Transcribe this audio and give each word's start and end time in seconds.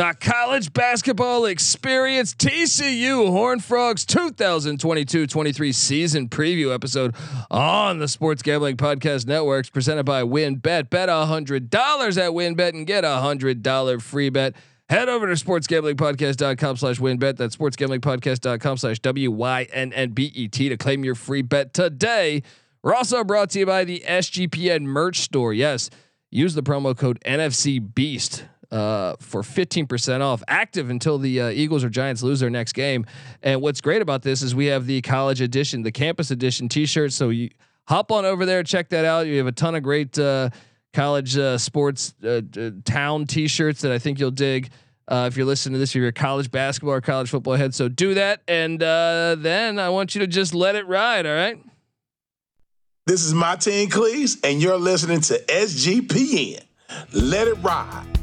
The 0.00 0.16
college 0.18 0.72
basketball 0.72 1.44
experience 1.44 2.32
TCU 2.34 3.28
Horn 3.28 3.60
Frogs 3.60 4.06
2022-23 4.06 5.74
season 5.74 6.30
preview 6.30 6.72
episode 6.72 7.14
on 7.50 7.98
the 7.98 8.08
Sports 8.08 8.40
Gambling 8.40 8.78
Podcast 8.78 9.26
Networks 9.26 9.68
presented 9.68 10.04
by 10.04 10.22
WynnBET. 10.22 10.88
Bet 10.88 11.10
$100 11.10 11.60
at 12.16 12.30
WynnBET 12.30 12.70
and 12.70 12.86
get 12.86 13.04
a 13.04 13.08
$100 13.08 14.00
free 14.00 14.30
bet. 14.30 14.56
Head 14.88 15.10
over 15.10 15.26
to 15.26 15.34
sportsgamblingpodcast.com 15.34 16.76
slash 16.78 16.98
wynnbet. 16.98 17.36
That's 17.36 17.56
sportsgamblingpodcast.com 17.56 18.78
slash 18.78 19.00
W-Y-N-N-B-E-T 19.00 20.68
to 20.70 20.76
claim 20.78 21.04
your 21.04 21.14
free 21.14 21.42
bet 21.42 21.74
today. 21.74 22.42
We're 22.82 22.94
also 22.94 23.22
brought 23.22 23.50
to 23.50 23.58
you 23.58 23.66
by 23.66 23.84
the 23.84 24.02
SGPN 24.08 24.84
merch 24.84 25.18
store. 25.20 25.52
Yes, 25.52 25.90
use 26.30 26.54
the 26.54 26.62
promo 26.62 26.96
code 26.96 27.20
NFC 27.26 27.78
Beast 27.94 28.46
uh, 28.70 29.16
for 29.18 29.42
15% 29.42 30.20
off, 30.20 30.42
active 30.48 30.90
until 30.90 31.18
the 31.18 31.40
uh, 31.40 31.48
Eagles 31.48 31.82
or 31.82 31.88
Giants 31.88 32.22
lose 32.22 32.40
their 32.40 32.50
next 32.50 32.72
game. 32.72 33.04
And 33.42 33.60
what's 33.60 33.80
great 33.80 34.02
about 34.02 34.22
this 34.22 34.42
is 34.42 34.54
we 34.54 34.66
have 34.66 34.86
the 34.86 35.00
college 35.02 35.40
edition, 35.40 35.82
the 35.82 35.92
campus 35.92 36.30
edition 36.30 36.68
T-shirt. 36.68 37.12
So 37.12 37.30
you 37.30 37.50
hop 37.88 38.12
on 38.12 38.24
over 38.24 38.46
there, 38.46 38.62
check 38.62 38.90
that 38.90 39.04
out. 39.04 39.26
You 39.26 39.38
have 39.38 39.46
a 39.46 39.52
ton 39.52 39.74
of 39.74 39.82
great 39.82 40.18
uh, 40.18 40.50
college 40.92 41.36
uh, 41.36 41.58
sports 41.58 42.14
uh, 42.24 42.42
town 42.84 43.26
T-shirts 43.26 43.80
that 43.82 43.92
I 43.92 43.98
think 43.98 44.18
you'll 44.18 44.30
dig. 44.30 44.70
If 45.12 45.36
you're 45.36 45.46
listening 45.46 45.72
to 45.72 45.80
this, 45.80 45.90
if 45.90 45.96
you're 45.96 46.06
a 46.06 46.12
college 46.12 46.52
basketball 46.52 46.94
or 46.94 47.00
college 47.00 47.30
football 47.30 47.54
head, 47.54 47.74
so 47.74 47.88
do 47.88 48.14
that, 48.14 48.42
and 48.46 48.78
then 48.78 49.80
I 49.80 49.88
want 49.88 50.14
you 50.14 50.20
to 50.20 50.28
just 50.28 50.54
let 50.54 50.76
it 50.76 50.86
ride. 50.86 51.26
All 51.26 51.34
right. 51.34 51.58
This 53.06 53.24
is 53.24 53.34
Martin 53.34 53.88
Cleese, 53.88 54.38
and 54.44 54.62
you're 54.62 54.78
listening 54.78 55.20
to 55.22 55.42
SGPN. 55.48 56.62
Let 57.12 57.48
it 57.48 57.54
ride. 57.54 58.19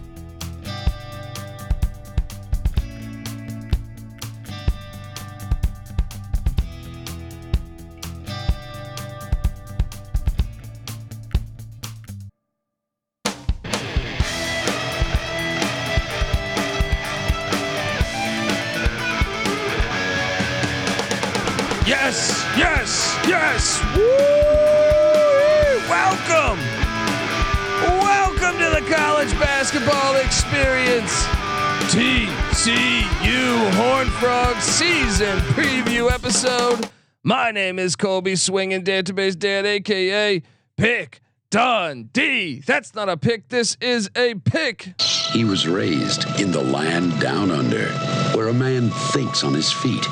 Frog 34.19 34.59
season 34.59 35.37
preview 35.53 36.11
episode. 36.11 36.89
My 37.23 37.51
name 37.51 37.77
is 37.77 37.95
Colby 37.95 38.35
Swinging 38.35 38.83
Database 38.83 39.37
Dad, 39.37 39.63
aka 39.63 40.41
Pick 40.75 41.21
Dundee. 41.51 42.61
That's 42.65 42.95
not 42.95 43.09
a 43.09 43.17
pick. 43.17 43.49
This 43.49 43.77
is 43.79 44.09
a 44.15 44.33
pick. 44.33 44.99
He 45.31 45.43
was 45.43 45.67
raised 45.67 46.25
in 46.41 46.51
the 46.51 46.63
land 46.63 47.19
down 47.19 47.51
under, 47.51 47.89
where 48.35 48.47
a 48.47 48.53
man 48.53 48.89
thinks 49.11 49.43
on 49.43 49.53
his 49.53 49.71
feet 49.71 50.03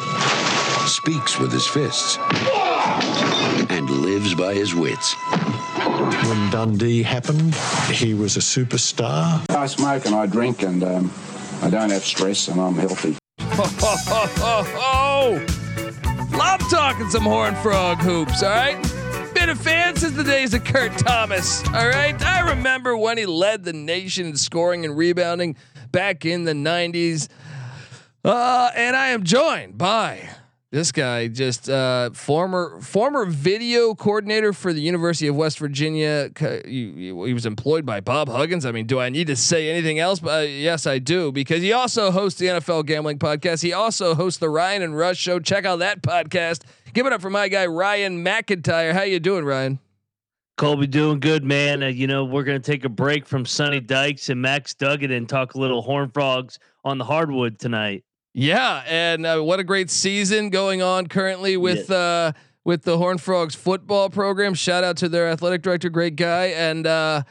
speaks 0.85 1.39
with 1.39 1.51
his 1.51 1.65
fists, 1.65 2.19
and 3.71 3.89
lives 3.89 4.35
by 4.35 4.53
his 4.53 4.75
wits. 4.75 5.15
When 6.27 6.51
Dundee 6.51 7.01
happened, 7.01 7.55
he 7.91 8.13
was 8.13 8.37
a 8.37 8.41
superstar. 8.41 9.43
I 9.49 9.65
smoke 9.65 10.05
and 10.05 10.13
I 10.13 10.27
drink 10.27 10.61
and 10.61 10.83
um, 10.83 11.11
I 11.63 11.71
don't 11.71 11.89
have 11.89 12.05
stress 12.05 12.47
and 12.49 12.61
I'm 12.61 12.75
healthy. 12.75 13.17
Oh, 14.77 15.41
love 16.37 16.59
talking 16.69 17.09
some 17.09 17.23
horn 17.23 17.55
frog 17.55 17.99
hoops. 17.99 18.43
All 18.43 18.49
right, 18.49 18.81
been 19.33 19.49
a 19.49 19.55
fan 19.55 19.95
since 19.95 20.15
the 20.15 20.23
days 20.23 20.53
of 20.53 20.63
Kurt 20.65 20.97
Thomas. 20.97 21.65
All 21.67 21.87
right, 21.87 22.21
I 22.21 22.49
remember 22.49 22.97
when 22.97 23.17
he 23.17 23.25
led 23.25 23.63
the 23.63 23.73
nation 23.73 24.25
in 24.27 24.35
scoring 24.35 24.83
and 24.83 24.97
rebounding 24.97 25.55
back 25.91 26.25
in 26.25 26.43
the 26.43 26.53
'90s. 26.53 27.29
Uh, 28.23 28.71
and 28.75 28.95
I 28.95 29.09
am 29.09 29.23
joined 29.23 29.77
by 29.77 30.29
this 30.75 30.91
guy, 30.91 31.29
just 31.29 31.69
uh, 31.69 32.09
former 32.11 32.81
former 32.81 33.25
video 33.25 33.95
coordinator 33.95 34.51
for 34.51 34.73
the 34.73 34.81
University 34.81 35.27
of 35.27 35.35
West 35.37 35.57
Virginia. 35.57 36.29
He, 36.37 37.13
was 37.13 37.45
employed 37.45 37.85
by 37.85 38.01
Bob 38.01 38.27
Huggins. 38.27 38.65
I 38.65 38.73
mean, 38.73 38.85
do 38.85 38.99
I 38.99 39.07
need 39.07 39.27
to 39.27 39.37
say 39.37 39.69
anything 39.69 39.99
else? 39.99 40.19
But 40.19 40.29
uh, 40.29 40.41
yes, 40.41 40.85
I 40.85 40.99
do 40.99 41.31
because 41.31 41.61
he 41.61 41.71
also 41.71 42.11
hosts 42.11 42.39
the 42.39 42.47
NFL 42.47 42.85
Gambling 42.87 43.19
Podcast. 43.19 43.61
He 43.61 43.71
also 43.71 44.15
hosts 44.15 44.39
the 44.39 44.49
Ryan 44.49 44.81
and 44.81 44.97
Rush 44.97 45.17
Show. 45.17 45.39
Check 45.39 45.63
out 45.63 45.79
that 45.79 46.01
podcast. 46.01 46.63
Give 46.93 47.05
it 47.05 47.13
up 47.13 47.21
for 47.21 47.29
my 47.29 47.47
guy 47.47 47.65
Ryan 47.67 48.23
McIntyre. 48.23 48.91
How 48.91 49.03
you 49.03 49.21
doing, 49.21 49.45
Ryan? 49.45 49.79
Colby 50.57 50.87
doing 50.87 51.21
good, 51.21 51.45
man. 51.45 51.83
Uh, 51.83 51.87
you 51.87 52.07
know, 52.07 52.25
we're 52.25 52.43
going 52.43 52.61
to 52.61 52.71
take 52.71 52.83
a 52.83 52.89
break 52.89 53.25
from 53.25 53.45
Sonny 53.45 53.79
Dykes 53.79 54.27
and 54.27 54.41
Max 54.41 54.73
Duggan 54.73 55.11
and 55.11 55.27
talk 55.27 55.55
a 55.55 55.57
little 55.57 55.81
Horn 55.81 56.09
Frogs 56.09 56.59
on 56.83 56.97
the 56.97 57.05
hardwood 57.05 57.59
tonight. 57.59 58.03
Yeah, 58.37 58.83
and 58.85 59.25
uh, 59.25 59.39
what 59.39 59.61
a 59.61 59.63
great 59.63 59.89
season 59.89 60.49
going 60.49 60.81
on 60.81 61.07
currently 61.07 61.55
with 61.55 61.89
yeah. 61.89 61.95
uh, 61.95 62.31
with 62.65 62.83
the 62.83 62.97
Horn 62.97 63.17
Frogs 63.17 63.55
football 63.55 64.09
program. 64.09 64.53
Shout 64.55 64.83
out 64.83 64.97
to 64.97 65.07
their 65.07 65.29
athletic 65.29 65.61
director, 65.61 65.89
great 65.89 66.17
guy, 66.17 66.47
and 66.47 66.85
uh, 66.85 67.23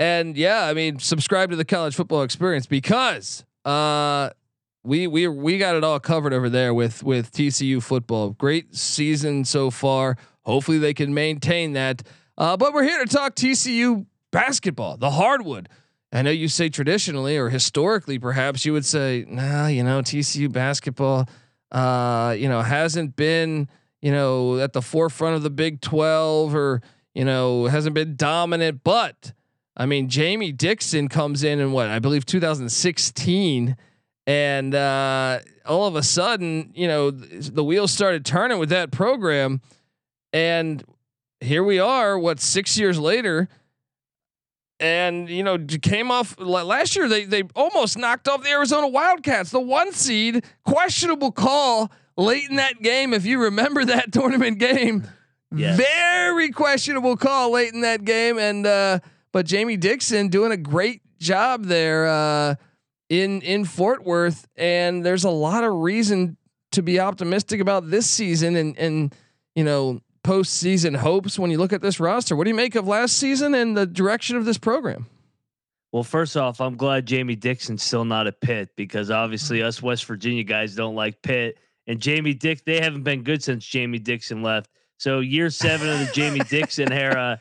and 0.00 0.36
yeah, 0.36 0.64
I 0.64 0.74
mean, 0.74 0.98
subscribe 0.98 1.50
to 1.50 1.56
the 1.56 1.64
college 1.64 1.94
football 1.94 2.22
experience 2.22 2.66
because 2.66 3.44
uh, 3.64 4.30
we 4.82 5.06
we 5.06 5.28
we 5.28 5.56
got 5.56 5.76
it 5.76 5.84
all 5.84 6.00
covered 6.00 6.32
over 6.32 6.48
there 6.50 6.74
with 6.74 7.04
with 7.04 7.30
TCU 7.30 7.80
football. 7.80 8.30
Great 8.30 8.74
season 8.74 9.44
so 9.44 9.70
far. 9.70 10.16
Hopefully, 10.42 10.78
they 10.78 10.94
can 10.94 11.14
maintain 11.14 11.74
that. 11.74 12.02
Uh, 12.36 12.56
but 12.56 12.74
we're 12.74 12.82
here 12.82 13.04
to 13.04 13.08
talk 13.08 13.36
TCU 13.36 14.04
basketball, 14.32 14.96
the 14.96 15.12
hardwood. 15.12 15.68
I 16.12 16.22
know 16.22 16.30
you 16.30 16.48
say 16.48 16.68
traditionally 16.68 17.36
or 17.36 17.50
historically, 17.50 18.18
perhaps 18.18 18.64
you 18.64 18.72
would 18.72 18.84
say, 18.84 19.24
nah, 19.28 19.68
you 19.68 19.84
know, 19.84 20.02
TCU 20.02 20.50
basketball, 20.50 21.28
uh, 21.70 22.34
you 22.36 22.48
know, 22.48 22.62
hasn't 22.62 23.14
been, 23.14 23.68
you 24.02 24.10
know, 24.10 24.58
at 24.58 24.72
the 24.72 24.82
forefront 24.82 25.36
of 25.36 25.42
the 25.42 25.50
Big 25.50 25.80
12 25.80 26.54
or, 26.54 26.82
you 27.14 27.24
know, 27.24 27.66
hasn't 27.66 27.94
been 27.94 28.16
dominant. 28.16 28.82
But 28.82 29.32
I 29.76 29.86
mean, 29.86 30.08
Jamie 30.08 30.52
Dixon 30.52 31.08
comes 31.08 31.44
in 31.44 31.60
in 31.60 31.70
what 31.70 31.88
I 31.88 32.00
believe 32.00 32.26
2016. 32.26 33.76
And 34.26 34.74
uh, 34.74 35.40
all 35.64 35.86
of 35.86 35.94
a 35.94 36.02
sudden, 36.02 36.72
you 36.74 36.88
know, 36.88 37.10
the 37.10 37.64
wheels 37.64 37.92
started 37.92 38.24
turning 38.24 38.58
with 38.58 38.68
that 38.70 38.90
program. 38.90 39.60
And 40.32 40.84
here 41.40 41.64
we 41.64 41.78
are, 41.78 42.18
what, 42.18 42.40
six 42.40 42.78
years 42.78 42.98
later 42.98 43.48
and 44.80 45.28
you 45.28 45.42
know 45.42 45.58
came 45.58 46.10
off 46.10 46.38
last 46.38 46.96
year. 46.96 47.08
They 47.08 47.24
they 47.24 47.42
almost 47.54 47.98
knocked 47.98 48.26
off 48.28 48.42
the 48.42 48.50
Arizona 48.50 48.88
Wildcats, 48.88 49.50
the 49.50 49.60
one 49.60 49.92
seed. 49.92 50.44
Questionable 50.64 51.30
call 51.30 51.92
late 52.16 52.48
in 52.48 52.56
that 52.56 52.82
game, 52.82 53.14
if 53.14 53.24
you 53.24 53.42
remember 53.42 53.84
that 53.86 54.12
tournament 54.12 54.58
game. 54.58 55.06
Yes. 55.54 55.76
Very 55.76 56.50
questionable 56.50 57.16
call 57.16 57.52
late 57.52 57.74
in 57.74 57.80
that 57.80 58.04
game, 58.04 58.38
and 58.38 58.66
uh, 58.66 59.00
but 59.32 59.46
Jamie 59.46 59.76
Dixon 59.76 60.28
doing 60.28 60.52
a 60.52 60.56
great 60.56 61.02
job 61.18 61.64
there 61.64 62.08
uh, 62.08 62.54
in 63.08 63.42
in 63.42 63.64
Fort 63.64 64.04
Worth, 64.04 64.46
and 64.56 65.04
there's 65.04 65.24
a 65.24 65.30
lot 65.30 65.64
of 65.64 65.74
reason 65.74 66.36
to 66.72 66.82
be 66.82 67.00
optimistic 67.00 67.60
about 67.60 67.90
this 67.90 68.08
season, 68.08 68.54
and 68.56 68.78
and 68.78 69.14
you 69.56 69.64
know 69.64 70.00
postseason 70.22 70.96
hopes 70.96 71.38
when 71.38 71.50
you 71.50 71.58
look 71.58 71.72
at 71.72 71.82
this 71.82 72.00
roster. 72.00 72.36
What 72.36 72.44
do 72.44 72.50
you 72.50 72.56
make 72.56 72.74
of 72.74 72.86
last 72.86 73.16
season 73.16 73.54
and 73.54 73.76
the 73.76 73.86
direction 73.86 74.36
of 74.36 74.44
this 74.44 74.58
program? 74.58 75.06
Well, 75.92 76.04
first 76.04 76.36
off, 76.36 76.60
I'm 76.60 76.76
glad 76.76 77.06
Jamie 77.06 77.34
Dixon's 77.34 77.82
still 77.82 78.04
not 78.04 78.26
at 78.26 78.40
Pitt 78.40 78.70
because 78.76 79.10
obviously 79.10 79.58
mm-hmm. 79.58 79.68
us 79.68 79.82
West 79.82 80.04
Virginia 80.04 80.44
guys 80.44 80.74
don't 80.74 80.94
like 80.94 81.20
Pitt. 81.22 81.58
And 81.86 81.98
Jamie 81.98 82.34
Dick, 82.34 82.64
they 82.64 82.80
haven't 82.80 83.02
been 83.02 83.24
good 83.24 83.42
since 83.42 83.64
Jamie 83.64 83.98
Dixon 83.98 84.42
left. 84.42 84.70
So 84.98 85.20
year 85.20 85.50
seven 85.50 85.88
of 85.88 85.98
the 85.98 86.12
Jamie 86.12 86.40
Dixon 86.48 86.92
era, 86.92 87.40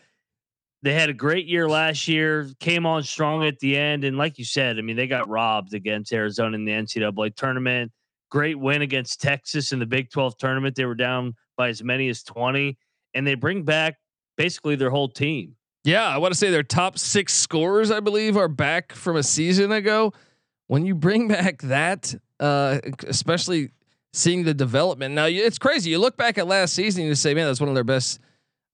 they 0.82 0.94
had 0.94 1.10
a 1.10 1.14
great 1.14 1.46
year 1.46 1.70
last 1.70 2.08
year, 2.08 2.50
came 2.60 2.86
on 2.86 3.04
strong 3.04 3.46
at 3.46 3.60
the 3.60 3.78
end. 3.78 4.04
And 4.04 4.18
like 4.18 4.40
you 4.40 4.46
said, 4.46 4.80
I 4.80 4.82
mean, 4.82 4.96
they 4.96 5.08
got 5.08 5.30
robbed 5.30 5.74
against 5.74 6.12
Arizona 6.12 6.56
in 6.56 6.66
the 6.66 6.72
NCAA 6.72 7.36
tournament. 7.36 7.92
Great 8.32 8.58
win 8.58 8.82
against 8.82 9.22
Texas 9.22 9.72
in 9.72 9.80
the 9.80 9.86
Big 9.86 10.10
12 10.10 10.38
tournament. 10.38 10.76
They 10.76 10.86
were 10.86 10.96
down 10.96 11.36
by 11.60 11.68
as 11.68 11.84
many 11.84 12.08
as 12.08 12.24
20, 12.24 12.78
and 13.14 13.28
they 13.28 13.36
bring 13.36 13.64
back 13.64 13.98
basically 14.38 14.78
their 14.78 14.90
whole 14.90 15.10
team. 15.10 15.58
Yeah, 15.84 16.08
I 16.08 16.18
want 16.18 16.34
to 16.34 16.40
say 16.40 16.50
their 16.50 16.64
top 16.64 16.98
six 16.98 17.34
scorers, 17.34 17.92
I 17.92 18.00
believe, 18.00 18.38
are 18.38 18.48
back 18.48 18.94
from 18.94 19.18
a 19.18 19.24
season 19.24 19.74
ago. 19.74 20.14
When 20.68 20.86
you 20.86 20.96
bring 20.96 21.28
back 21.28 21.62
that, 21.64 22.16
uh, 22.40 22.80
especially 23.06 23.72
seeing 24.14 24.46
the 24.46 24.54
development 24.54 25.14
now, 25.14 25.26
it's 25.26 25.60
crazy. 25.60 25.90
You 25.90 26.00
look 26.00 26.16
back 26.16 26.38
at 26.38 26.48
last 26.48 26.74
season, 26.74 27.04
you 27.04 27.14
say, 27.14 27.34
"Man, 27.34 27.46
that's 27.46 27.60
one 27.60 27.68
of 27.68 27.76
their 27.76 27.84
best 27.84 28.22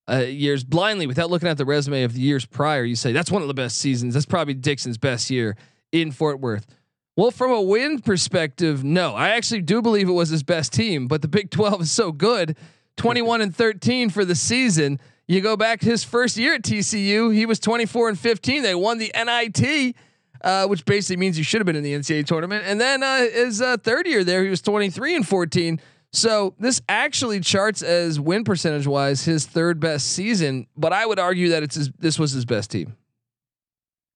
uh, 0.07 0.17
years." 0.17 0.63
Blindly, 0.63 1.07
without 1.07 1.31
looking 1.31 1.49
at 1.49 1.57
the 1.57 1.65
resume 1.65 2.03
of 2.03 2.13
the 2.13 2.21
years 2.21 2.45
prior, 2.45 2.83
you 2.83 2.95
say 2.95 3.11
that's 3.11 3.31
one 3.31 3.41
of 3.41 3.47
the 3.47 3.55
best 3.55 3.79
seasons. 3.79 4.13
That's 4.13 4.27
probably 4.27 4.53
Dixon's 4.53 4.99
best 4.99 5.31
year 5.31 5.57
in 5.91 6.11
Fort 6.11 6.39
Worth. 6.39 6.67
Well, 7.17 7.31
from 7.31 7.51
a 7.51 7.61
win 7.61 8.01
perspective, 8.01 8.83
no. 8.83 9.15
I 9.15 9.29
actually 9.29 9.61
do 9.61 9.81
believe 9.81 10.09
it 10.09 10.13
was 10.13 10.29
his 10.29 10.43
best 10.43 10.73
team, 10.73 11.07
but 11.07 11.21
the 11.21 11.29
Big 11.29 11.49
12 11.49 11.83
is 11.83 11.91
so 11.91 12.11
good. 12.11 12.57
21 12.97 13.41
and 13.41 13.55
13 13.55 14.09
for 14.09 14.25
the 14.25 14.35
season. 14.35 14.99
You 15.27 15.41
go 15.41 15.57
back 15.57 15.79
to 15.81 15.87
his 15.87 16.03
first 16.03 16.37
year 16.37 16.53
at 16.53 16.61
TCU, 16.61 17.33
he 17.33 17.45
was 17.45 17.59
24 17.59 18.09
and 18.09 18.19
15. 18.19 18.61
They 18.61 18.75
won 18.75 18.99
the 18.99 19.11
NIT, 19.15 19.95
uh, 20.41 20.67
which 20.67 20.85
basically 20.85 21.17
means 21.17 21.37
you 21.37 21.43
should 21.43 21.59
have 21.59 21.65
been 21.65 21.75
in 21.75 21.83
the 21.83 21.93
NCAA 21.93 22.25
tournament. 22.25 22.63
And 22.65 22.79
then 22.79 23.01
uh, 23.01 23.21
his 23.21 23.61
uh, 23.61 23.77
third 23.77 24.07
year 24.07 24.23
there, 24.23 24.43
he 24.43 24.49
was 24.49 24.61
23 24.61 25.15
and 25.15 25.27
14. 25.27 25.81
So 26.13 26.53
this 26.59 26.81
actually 26.87 27.41
charts 27.41 27.81
as 27.81 28.19
win 28.19 28.43
percentage 28.43 28.87
wise 28.87 29.25
his 29.25 29.45
third 29.45 29.79
best 29.79 30.13
season, 30.13 30.67
but 30.77 30.93
I 30.93 31.05
would 31.05 31.19
argue 31.19 31.49
that 31.49 31.63
it's 31.63 31.75
his, 31.75 31.89
this 31.99 32.17
was 32.17 32.31
his 32.31 32.45
best 32.45 32.71
team. 32.71 32.95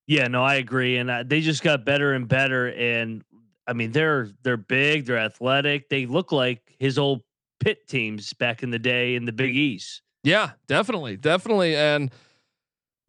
Yeah, 0.08 0.28
no, 0.28 0.44
I 0.44 0.56
agree, 0.56 0.98
and 0.98 1.10
uh, 1.10 1.24
they 1.24 1.42
just 1.42 1.62
got 1.62 1.86
better 1.86 2.14
and 2.14 2.28
better. 2.28 2.72
And 2.72 3.24
I 3.68 3.74
mean, 3.74 3.92
they're 3.92 4.32
they're 4.42 4.58
big, 4.58 5.06
they're 5.06 5.20
athletic. 5.20 5.90
They 5.90 6.08
look 6.08 6.32
like 6.32 6.62
his 6.80 6.98
old 6.98 7.22
Pitt 7.60 7.88
teams 7.88 8.34
back 8.34 8.64
in 8.64 8.72
the 8.72 8.80
day 8.80 9.16
in 9.16 9.26
the 9.26 9.32
Big 9.32 9.56
East. 9.56 10.02
Yeah, 10.24 10.52
definitely, 10.68 11.18
definitely, 11.18 11.76
and 11.76 12.12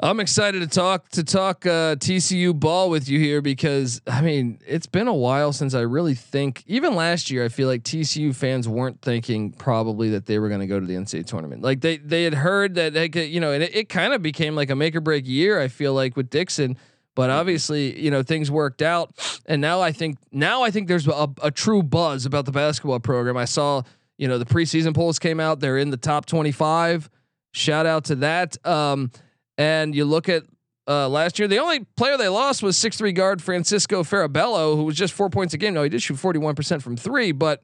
I'm 0.02 0.18
excited 0.18 0.60
to 0.60 0.66
talk 0.66 1.10
to 1.10 1.22
talk 1.22 1.66
uh, 1.66 1.96
TCU 1.96 2.58
ball 2.58 2.88
with 2.88 3.08
you 3.08 3.18
here 3.18 3.42
because 3.42 4.00
I 4.06 4.22
mean 4.22 4.58
it's 4.66 4.86
been 4.86 5.08
a 5.08 5.14
while 5.14 5.52
since 5.52 5.74
I 5.74 5.80
really 5.80 6.14
think. 6.14 6.62
Even 6.66 6.94
last 6.94 7.30
year, 7.30 7.44
I 7.44 7.48
feel 7.48 7.68
like 7.68 7.82
TCU 7.82 8.34
fans 8.34 8.66
weren't 8.66 9.02
thinking 9.02 9.52
probably 9.52 10.08
that 10.10 10.26
they 10.26 10.38
were 10.38 10.48
going 10.48 10.60
to 10.60 10.66
go 10.66 10.80
to 10.80 10.86
the 10.86 10.94
NCAA 10.94 11.26
tournament. 11.26 11.62
Like 11.62 11.80
they 11.80 11.98
they 11.98 12.24
had 12.24 12.34
heard 12.34 12.76
that 12.76 12.94
they 12.94 13.08
could, 13.08 13.28
you 13.28 13.40
know, 13.40 13.52
and 13.52 13.62
it, 13.62 13.74
it 13.74 13.88
kind 13.88 14.14
of 14.14 14.22
became 14.22 14.54
like 14.54 14.70
a 14.70 14.76
make 14.76 14.96
or 14.96 15.00
break 15.00 15.26
year. 15.26 15.60
I 15.60 15.68
feel 15.68 15.92
like 15.92 16.16
with 16.16 16.30
Dixon 16.30 16.78
but 17.14 17.28
mm-hmm. 17.28 17.40
obviously, 17.40 18.00
you 18.00 18.10
know, 18.10 18.22
things 18.22 18.50
worked 18.50 18.82
out, 18.82 19.12
and 19.46 19.60
now 19.60 19.80
I 19.80 19.92
think 19.92 20.18
now 20.32 20.62
I 20.62 20.70
think 20.70 20.88
there's 20.88 21.06
a, 21.06 21.28
a 21.42 21.50
true 21.50 21.82
buzz 21.82 22.24
about 22.24 22.46
the 22.46 22.52
basketball 22.52 23.00
program. 23.00 23.36
I 23.36 23.44
saw, 23.44 23.82
you 24.20 24.28
know, 24.28 24.36
the 24.36 24.44
preseason 24.44 24.94
polls 24.94 25.18
came 25.18 25.40
out; 25.40 25.60
they're 25.60 25.78
in 25.78 25.88
the 25.88 25.96
top 25.96 26.26
25. 26.26 27.08
Shout 27.52 27.86
out 27.86 28.04
to 28.04 28.16
that. 28.16 28.64
Um, 28.66 29.10
and 29.56 29.94
you 29.94 30.04
look 30.04 30.28
at 30.28 30.42
uh, 30.86 31.08
last 31.08 31.38
year, 31.38 31.48
the 31.48 31.58
only 31.58 31.86
player 31.96 32.18
they 32.18 32.28
lost 32.28 32.62
was 32.62 32.76
six 32.76 32.98
three 32.98 33.12
guard 33.12 33.40
Francisco 33.40 34.02
Farabello, 34.02 34.76
who 34.76 34.82
was 34.82 34.94
just 34.94 35.14
four 35.14 35.30
points 35.30 35.54
a 35.54 35.56
game. 35.56 35.72
No, 35.72 35.82
he 35.82 35.88
did 35.88 36.02
shoot 36.02 36.18
41% 36.18 36.82
from 36.82 36.98
three, 36.98 37.32
but 37.32 37.62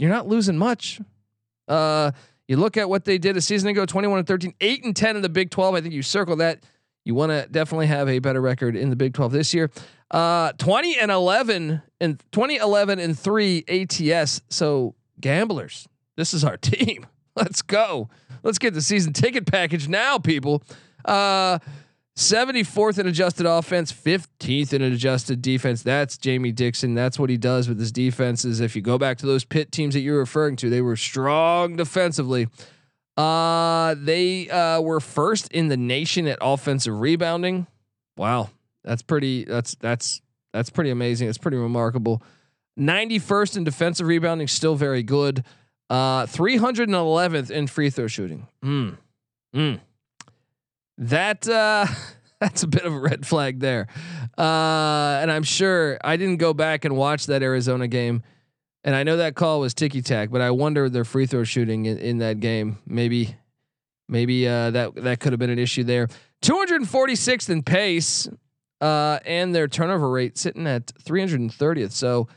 you're 0.00 0.10
not 0.10 0.26
losing 0.26 0.58
much. 0.58 1.00
Uh, 1.68 2.10
you 2.48 2.56
look 2.56 2.76
at 2.76 2.88
what 2.88 3.04
they 3.04 3.16
did 3.16 3.36
a 3.36 3.40
season 3.40 3.68
ago 3.68 3.86
21 3.86 4.18
and 4.18 4.26
13, 4.26 4.54
8 4.60 4.84
and 4.84 4.96
10 4.96 5.16
in 5.16 5.22
the 5.22 5.28
Big 5.28 5.50
12. 5.50 5.76
I 5.76 5.80
think 5.80 5.94
you 5.94 6.02
circle 6.02 6.34
that. 6.36 6.64
You 7.04 7.14
want 7.14 7.30
to 7.30 7.46
definitely 7.50 7.86
have 7.86 8.08
a 8.08 8.18
better 8.18 8.40
record 8.40 8.74
in 8.74 8.90
the 8.90 8.96
Big 8.96 9.14
12 9.14 9.30
this 9.30 9.54
year. 9.54 9.70
Uh, 10.10 10.52
20 10.58 10.98
and 10.98 11.12
11 11.12 11.82
and 12.00 12.22
2011 12.32 12.98
and 12.98 13.16
3 13.16 13.64
ATS. 13.68 14.42
So 14.48 14.94
gamblers, 15.20 15.88
this 16.16 16.34
is 16.34 16.44
our 16.44 16.56
team. 16.58 17.06
Let's 17.36 17.62
go. 17.62 18.08
Let's 18.42 18.58
get 18.58 18.74
the 18.74 18.82
season 18.82 19.12
ticket 19.12 19.46
package 19.46 19.88
now, 19.88 20.18
people. 20.18 20.62
Uh, 21.04 21.58
74th 22.18 22.98
in 22.98 23.06
adjusted 23.06 23.46
offense, 23.46 23.92
15th 23.92 24.72
in 24.72 24.82
adjusted 24.82 25.40
defense. 25.40 25.84
That's 25.84 26.18
Jamie 26.18 26.50
Dixon. 26.50 26.94
That's 26.94 27.16
what 27.16 27.30
he 27.30 27.36
does 27.36 27.68
with 27.68 27.78
his 27.78 27.92
defenses. 27.92 28.58
If 28.58 28.74
you 28.74 28.82
go 28.82 28.98
back 28.98 29.18
to 29.18 29.26
those 29.26 29.44
Pitt 29.44 29.70
teams 29.70 29.94
that 29.94 30.00
you're 30.00 30.18
referring 30.18 30.56
to, 30.56 30.68
they 30.68 30.82
were 30.82 30.96
strong 30.96 31.76
defensively. 31.76 32.48
Uh, 33.16 33.94
they 33.96 34.50
uh, 34.50 34.80
were 34.80 34.98
first 34.98 35.52
in 35.52 35.68
the 35.68 35.76
nation 35.76 36.26
at 36.26 36.38
offensive 36.40 37.00
rebounding. 37.00 37.68
Wow, 38.16 38.50
that's 38.82 39.02
pretty. 39.02 39.44
That's 39.44 39.76
that's 39.76 40.20
that's 40.52 40.70
pretty 40.70 40.90
amazing. 40.90 41.28
It's 41.28 41.38
pretty 41.38 41.56
remarkable. 41.56 42.22
91st 42.78 43.56
in 43.56 43.64
defensive 43.64 44.06
rebounding, 44.06 44.48
still 44.48 44.76
very 44.76 45.02
good. 45.02 45.44
Uh, 45.90 46.26
311th 46.26 47.50
in 47.50 47.66
free 47.66 47.90
throw 47.90 48.06
shooting. 48.06 48.46
Mm. 48.62 48.98
Mm. 49.54 49.80
That 50.98 51.48
uh, 51.48 51.86
that's 52.40 52.62
a 52.62 52.66
bit 52.66 52.84
of 52.84 52.92
a 52.92 52.98
red 52.98 53.26
flag 53.26 53.60
there. 53.60 53.86
Uh, 54.36 55.18
and 55.20 55.30
I'm 55.30 55.42
sure 55.42 55.98
I 56.04 56.16
didn't 56.16 56.36
go 56.36 56.54
back 56.54 56.84
and 56.84 56.96
watch 56.96 57.26
that 57.26 57.42
Arizona 57.42 57.88
game. 57.88 58.22
And 58.84 58.94
I 58.94 59.02
know 59.02 59.16
that 59.16 59.34
call 59.34 59.60
was 59.60 59.74
ticky 59.74 60.02
tack, 60.02 60.30
but 60.30 60.40
I 60.40 60.50
wonder 60.50 60.88
their 60.88 61.04
free 61.04 61.26
throw 61.26 61.44
shooting 61.44 61.86
in, 61.86 61.98
in 61.98 62.18
that 62.18 62.40
game. 62.40 62.78
Maybe, 62.86 63.36
maybe 64.08 64.46
uh, 64.46 64.70
that 64.70 64.94
that 64.96 65.20
could 65.20 65.32
have 65.32 65.40
been 65.40 65.50
an 65.50 65.58
issue 65.58 65.84
there. 65.84 66.08
246th 66.42 67.50
in 67.50 67.62
pace, 67.62 68.28
uh, 68.80 69.18
and 69.26 69.54
their 69.54 69.66
turnover 69.66 70.08
rate 70.08 70.38
sitting 70.38 70.66
at 70.66 70.86
330th. 71.04 71.90
So 71.90 72.28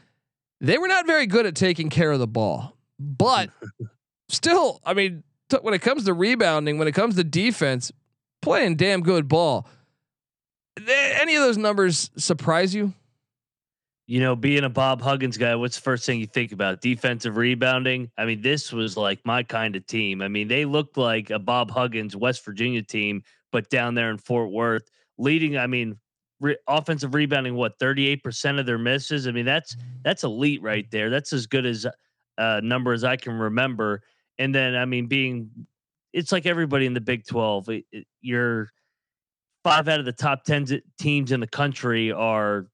they 0.62 0.78
were 0.78 0.88
not 0.88 1.06
very 1.06 1.28
good 1.28 1.46
at 1.46 1.56
taking 1.56 1.90
care 1.90 2.12
of 2.12 2.20
the 2.20 2.28
ball. 2.28 2.78
But 2.98 3.50
still, 4.30 4.80
I 4.86 4.94
mean, 4.94 5.24
t- 5.50 5.58
when 5.62 5.74
it 5.74 5.82
comes 5.82 6.06
to 6.06 6.14
rebounding, 6.14 6.78
when 6.78 6.88
it 6.88 6.94
comes 6.94 7.16
to 7.18 7.24
defense, 7.24 7.92
playing 8.42 8.78
damn 8.78 9.02
good 9.02 9.28
ball. 9.28 9.68
Any 10.88 11.36
of 11.36 11.44
those 11.44 11.58
numbers 11.58 12.10
surprise 12.16 12.74
you? 12.74 12.94
you 14.12 14.20
know, 14.20 14.36
being 14.36 14.66
a 14.66 14.70
Bob 14.70 15.02
Huggins 15.02 15.38
guy, 15.38 15.56
what's 15.56 15.78
the 15.78 15.84
first 15.84 16.06
thing 16.06 16.20
you 16.20 16.28
think 16.28 16.52
about? 16.52 16.82
Defensive 16.82 17.38
rebounding. 17.38 18.12
I 18.18 18.26
mean, 18.26 18.42
this 18.42 18.74
was 18.74 18.98
like 18.98 19.26
my 19.26 19.42
kind 19.42 19.74
of 19.74 19.88
team. 19.88 20.22
I 20.22 20.28
mean, 20.28 20.50
they 20.50 20.66
looked 20.66 20.98
like 20.98 21.30
a 21.30 21.40
Bob 21.40 21.72
Huggins 21.72 22.14
West 22.14 22.44
Virginia 22.44 22.82
team, 22.82 23.24
but 23.54 23.70
down 23.70 23.96
there 23.96 24.10
in 24.10 24.18
Fort 24.18 24.52
Worth, 24.52 24.90
leading. 25.18 25.58
I 25.58 25.68
mean, 25.68 25.98
re- 26.42 26.58
offensive 26.68 27.14
rebounding. 27.14 27.56
What 27.56 27.80
thirty 27.80 28.08
eight 28.08 28.24
percent 28.24 28.60
of 28.60 28.66
their 28.66 28.78
misses. 28.78 29.28
I 29.28 29.32
mean, 29.32 29.46
that's 29.46 29.78
that's 30.04 30.24
elite 30.24 30.62
right 30.62 30.90
there. 30.92 31.10
That's 31.10 31.32
as 31.32 31.48
good 31.48 31.66
as 31.66 31.86
a 31.86 31.94
uh, 32.38 32.60
number 32.62 32.92
as 32.92 33.04
I 33.04 33.16
can 33.16 33.34
remember. 33.34 34.02
And 34.38 34.54
then, 34.54 34.76
I 34.76 34.86
mean, 34.86 35.08
being 35.08 35.52
it's 36.14 36.32
like 36.32 36.46
everybody 36.46 36.86
in 36.86 36.94
the 36.94 37.02
Big 37.02 37.26
Twelve. 37.26 37.70
It, 37.70 37.86
it, 37.92 38.08
you're 38.22 38.72
five 39.64 39.88
out 39.88 40.00
of 40.00 40.06
the 40.06 40.12
top 40.12 40.44
ten 40.44 40.66
teams 41.00 41.32
in 41.32 41.40
the 41.40 41.48
country 41.48 42.12
are 42.12 42.68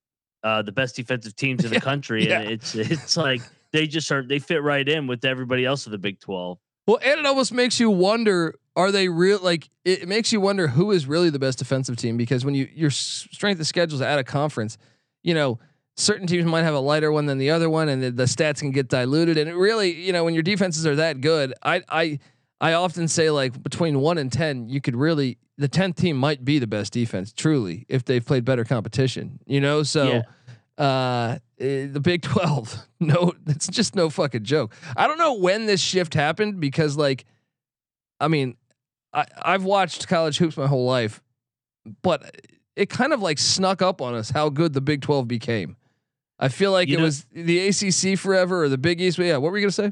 uh, 0.44 0.62
the 0.62 0.72
best 0.72 0.96
defensive 0.96 1.36
teams 1.36 1.66
in 1.66 1.72
the 1.72 1.82
country, 1.82 2.28
yeah. 2.28 2.40
and 2.40 2.52
it's 2.52 2.76
it's 2.76 3.18
like 3.18 3.42
they 3.74 3.88
just 3.88 4.12
are 4.12 4.24
they 4.24 4.40
fit 4.40 4.64
right 4.64 4.88
in 4.88 5.08
with 5.08 5.26
everybody 5.26 5.66
else 5.66 5.86
of 5.86 5.92
the 5.92 5.98
Big 5.98 6.20
Twelve. 6.20 6.60
Well, 6.88 7.00
and 7.04 7.20
it 7.20 7.26
almost 7.26 7.54
makes 7.54 7.80
you 7.80 7.90
wonder: 7.90 8.56
Are 8.78 8.92
they 8.92 9.10
real? 9.10 9.40
Like 9.42 9.70
it 9.84 10.08
makes 10.08 10.32
you 10.32 10.40
wonder 10.40 10.68
who 10.68 10.92
is 10.92 11.08
really 11.08 11.32
the 11.32 11.40
best 11.40 11.58
defensive 11.58 11.98
team 11.98 12.16
because 12.16 12.46
when 12.46 12.54
you 12.54 12.70
your 12.74 12.92
strength 12.92 13.60
of 13.60 13.66
schedules 13.68 14.02
at 14.02 14.20
a 14.20 14.24
conference, 14.24 14.78
you 15.24 15.34
know 15.34 15.60
certain 15.96 16.28
teams 16.28 16.46
might 16.46 16.62
have 16.62 16.76
a 16.76 16.80
lighter 16.80 17.12
one 17.12 17.26
than 17.26 17.40
the 17.40 17.50
other 17.50 17.72
one, 17.72 17.90
and 17.90 18.04
the, 18.04 18.12
the 18.12 18.26
stats 18.26 18.60
can 18.60 18.70
get 18.70 18.88
diluted. 18.88 19.36
And 19.36 19.50
it 19.50 19.56
really, 19.56 19.92
you 19.92 20.14
know, 20.14 20.24
when 20.24 20.36
your 20.36 20.44
defenses 20.44 20.86
are 20.86 20.96
that 20.96 21.22
good, 21.22 21.56
I 21.64 21.82
I 21.90 22.20
I 22.62 22.74
often 22.74 23.08
say 23.08 23.32
like 23.32 23.62
between 23.64 24.00
one 24.00 24.20
and 24.20 24.32
ten, 24.32 24.70
you 24.70 24.80
could 24.80 24.96
really 24.96 25.40
the 25.58 25.68
tenth 25.68 25.96
team 25.96 26.16
might 26.16 26.46
be 26.46 26.60
the 26.60 26.68
best 26.68 26.94
defense 26.94 27.34
truly 27.34 27.88
if 27.90 28.06
they've 28.06 28.24
played 28.24 28.46
better 28.46 28.64
competition. 28.64 29.40
You 29.46 29.60
know, 29.60 29.84
so. 29.84 30.04
Yeah 30.06 30.22
uh 30.78 31.40
eh, 31.60 31.88
the 31.90 32.00
Big 32.00 32.22
12. 32.22 32.86
No, 33.00 33.34
it's 33.48 33.68
just 33.68 33.96
no 33.96 34.12
fucking 34.12 34.44
joke. 34.44 34.76
I 34.96 35.08
don't 35.08 35.18
know 35.18 35.34
when 35.34 35.66
this 35.66 35.82
shift 35.82 36.14
happened 36.14 36.60
because 36.60 36.96
like 36.96 37.26
I 38.20 38.28
mean, 38.28 38.58
I 39.18 39.26
I've 39.42 39.64
watched 39.64 40.08
college 40.08 40.38
hoops 40.38 40.56
my 40.56 40.68
whole 40.68 40.86
life, 40.86 41.22
but 42.04 42.48
it 42.76 42.90
kind 42.90 43.12
of 43.12 43.22
like 43.22 43.40
snuck 43.40 43.82
up 43.82 44.02
on 44.02 44.14
us 44.14 44.30
how 44.30 44.50
good 44.50 44.74
the 44.74 44.82
Big 44.82 45.02
12 45.02 45.28
became. 45.28 45.76
I 46.40 46.50
feel 46.50 46.72
like 46.72 46.88
you 46.88 46.96
it 46.96 46.98
know, 47.00 47.06
was 47.06 47.26
the 47.32 47.68
ACC 47.68 48.18
forever 48.18 48.64
or 48.64 48.70
the 48.70 48.78
Big 48.78 49.02
East. 49.02 49.18
Yeah, 49.18 49.38
what 49.38 49.52
were 49.52 49.58
you 49.58 49.64
going 49.64 49.70
to 49.70 49.92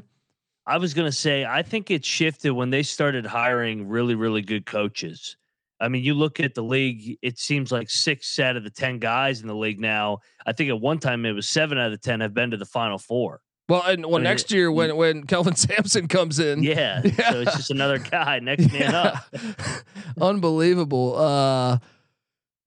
I 0.64 0.78
was 0.78 0.94
going 0.94 1.10
to 1.10 1.16
say 1.16 1.44
I 1.44 1.62
think 1.62 1.90
it 1.90 2.04
shifted 2.04 2.52
when 2.52 2.70
they 2.70 2.84
started 2.84 3.26
hiring 3.26 3.88
really 3.88 4.14
really 4.14 4.42
good 4.42 4.64
coaches. 4.64 5.36
I 5.80 5.88
mean, 5.88 6.02
you 6.02 6.14
look 6.14 6.40
at 6.40 6.54
the 6.54 6.62
league, 6.62 7.18
it 7.20 7.38
seems 7.38 7.70
like 7.70 7.90
six 7.90 8.38
out 8.38 8.56
of 8.56 8.64
the 8.64 8.70
10 8.70 8.98
guys 8.98 9.42
in 9.42 9.46
the 9.46 9.54
league 9.54 9.78
now. 9.78 10.20
I 10.46 10.52
think 10.52 10.70
at 10.70 10.80
one 10.80 10.98
time 10.98 11.26
it 11.26 11.32
was 11.32 11.46
seven 11.46 11.76
out 11.76 11.86
of 11.86 11.92
the 11.92 11.98
10 11.98 12.20
have 12.20 12.32
been 12.32 12.50
to 12.52 12.56
the 12.56 12.64
final 12.64 12.96
four. 12.96 13.42
Well, 13.68 13.82
and 13.82 14.06
well, 14.06 14.22
next 14.22 14.52
year 14.52 14.70
when 14.70 14.96
when 14.96 15.24
Kelvin 15.24 15.54
Sampson 15.56 16.06
comes 16.06 16.38
in, 16.38 16.62
yeah, 16.62 17.02
yeah. 17.04 17.30
so 17.30 17.40
it's 17.40 17.56
just 17.56 17.70
another 17.70 17.98
guy 17.98 18.38
next 18.38 18.72
man 18.72 18.92
yeah. 18.92 19.02
up. 19.02 19.34
Unbelievable. 20.20 21.16
Uh, 21.16 21.78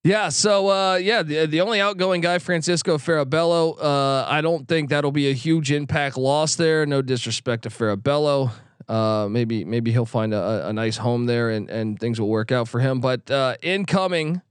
yeah. 0.04 0.30
So 0.30 0.68
uh, 0.70 0.96
yeah, 0.96 1.24
the 1.24 1.46
the 1.46 1.62
only 1.62 1.80
outgoing 1.80 2.20
guy, 2.20 2.40
Francisco 2.40 2.98
Farabello. 2.98 3.82
Uh, 3.82 4.26
I 4.28 4.42
don't 4.42 4.68
think 4.68 4.90
that'll 4.90 5.14
be 5.14 5.30
a 5.30 5.34
huge 5.34 5.72
impact 5.72 6.18
loss 6.18 6.56
there. 6.56 6.86
No 6.86 7.02
disrespect 7.02 7.64
to 7.64 7.70
Farabello. 7.70 8.52
Uh, 8.90 9.28
maybe 9.30 9.64
maybe 9.64 9.92
he'll 9.92 10.06
find 10.06 10.34
a, 10.34 10.68
a, 10.68 10.74
nice 10.74 10.98
home 10.98 11.28
there 11.28 11.52
and 11.52 11.70
and 11.70 12.00
things 12.00 12.20
will 12.20 12.28
work 12.28 12.52
out 12.52 12.68
for 12.68 12.80
him. 12.80 13.00
But 13.00 13.30
uh, 13.30 13.56
incoming 13.62 14.42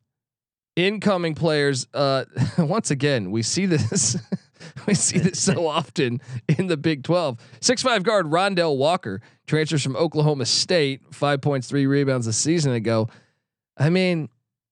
incoming 0.76 1.35
players, 1.35 1.88
uh, 1.93 2.25
once 2.59 2.90
again, 2.90 3.33
we 3.33 3.43
see 3.43 3.67
this. 3.67 4.17
we 4.87 4.95
see 4.95 5.19
this 5.19 5.41
so 5.41 5.67
often 5.67 6.21
in 6.49 6.67
the 6.67 6.77
Big 6.77 7.03
12. 7.03 7.38
Six 7.61 7.83
five 7.83 8.03
guard 8.03 8.27
Rondel 8.27 8.77
Walker 8.77 9.21
transfers 9.47 9.83
from 9.83 9.97
Oklahoma 9.97 10.47
State, 10.47 11.03
five 11.11 11.41
points, 11.41 11.69
three 11.69 11.87
rebounds 11.87 12.27
a 12.27 12.33
season 12.33 12.73
ago. 12.73 13.09
I 13.77 13.91
mean, 13.91 14.29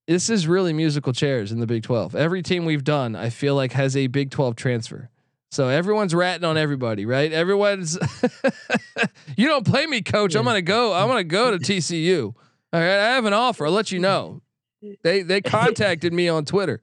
this 0.06 0.30
is 0.30 0.46
really 0.46 0.72
musical 0.72 1.12
chairs 1.12 1.52
in 1.52 1.60
the 1.60 1.66
Big 1.66 1.82
12. 1.82 2.14
Every 2.14 2.42
team 2.42 2.64
we've 2.64 2.84
done, 2.84 3.16
I 3.16 3.30
feel 3.30 3.54
like 3.54 3.72
has 3.72 3.96
a 3.96 4.06
Big 4.06 4.30
12 4.30 4.56
transfer. 4.56 5.10
So 5.50 5.68
everyone's 5.68 6.14
ratting 6.14 6.44
on 6.44 6.56
everybody, 6.56 7.06
right? 7.06 7.32
Everyone's 7.32 7.98
you 9.36 9.46
don't 9.48 9.66
play 9.66 9.86
me, 9.86 10.02
coach. 10.02 10.34
I'm 10.34 10.44
gonna 10.44 10.60
go. 10.60 10.92
I'm 10.92 11.08
gonna 11.08 11.24
go 11.24 11.56
to 11.56 11.58
TCU. 11.58 12.34
All 12.72 12.80
right, 12.80 12.98
I 12.98 13.14
have 13.14 13.24
an 13.24 13.32
offer. 13.32 13.66
I'll 13.66 13.72
let 13.72 13.92
you 13.92 13.98
know. 13.98 14.42
They 15.02 15.22
they 15.22 15.40
contacted 15.40 16.12
me 16.12 16.28
on 16.28 16.44
Twitter. 16.44 16.82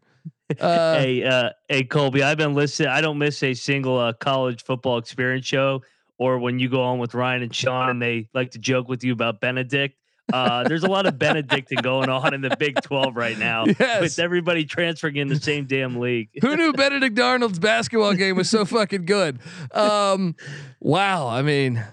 Uh, 0.60 1.00
hey, 1.00 1.24
uh, 1.24 1.50
hey, 1.70 1.84
Colby, 1.84 2.24
I've 2.24 2.38
been 2.38 2.54
listening. 2.54 2.90
I 2.90 3.02
don't 3.02 3.18
miss 3.18 3.42
a 3.44 3.54
single 3.54 3.98
uh, 3.98 4.14
college 4.14 4.64
football 4.64 4.98
experience 4.98 5.46
show 5.46 5.82
or 6.18 6.40
when 6.40 6.60
you 6.60 6.70
go 6.70 6.82
on 6.82 7.00
with 7.00 7.14
Ryan 7.14 7.44
and 7.44 7.54
Sean 7.54 7.90
and 7.90 8.02
they 8.02 8.30
like 8.34 8.52
to 8.52 8.60
joke 8.60 8.88
with 8.88 9.04
you 9.04 9.14
about 9.14 9.42
Benedict. 9.42 9.98
Uh, 10.32 10.64
there's 10.64 10.84
a 10.84 10.88
lot 10.88 11.06
of 11.06 11.20
Benedicting 11.20 11.80
going 11.82 12.10
on 12.10 12.34
in 12.34 12.42
the 12.42 12.56
Big 12.58 12.82
12 12.82 13.16
right 13.16 13.38
now 13.38 13.66
yes. 13.80 14.02
with 14.02 14.20
everybody 14.20 14.64
transferring 14.64 15.18
in 15.18 15.28
the 15.28 15.40
same 15.40 15.66
damn 15.66 16.00
league. 16.00 16.30
Who 16.42 16.56
knew 16.56 16.72
Benedict 16.72 17.20
Arnold's 17.20 17.60
basketball 17.60 18.14
game 18.14 18.38
was 18.38 18.50
so 18.50 18.64
fucking 18.64 19.06
good? 19.06 19.40
Um, 19.72 20.36
wow. 20.80 21.28
I 21.28 21.42
mean, 21.42 21.84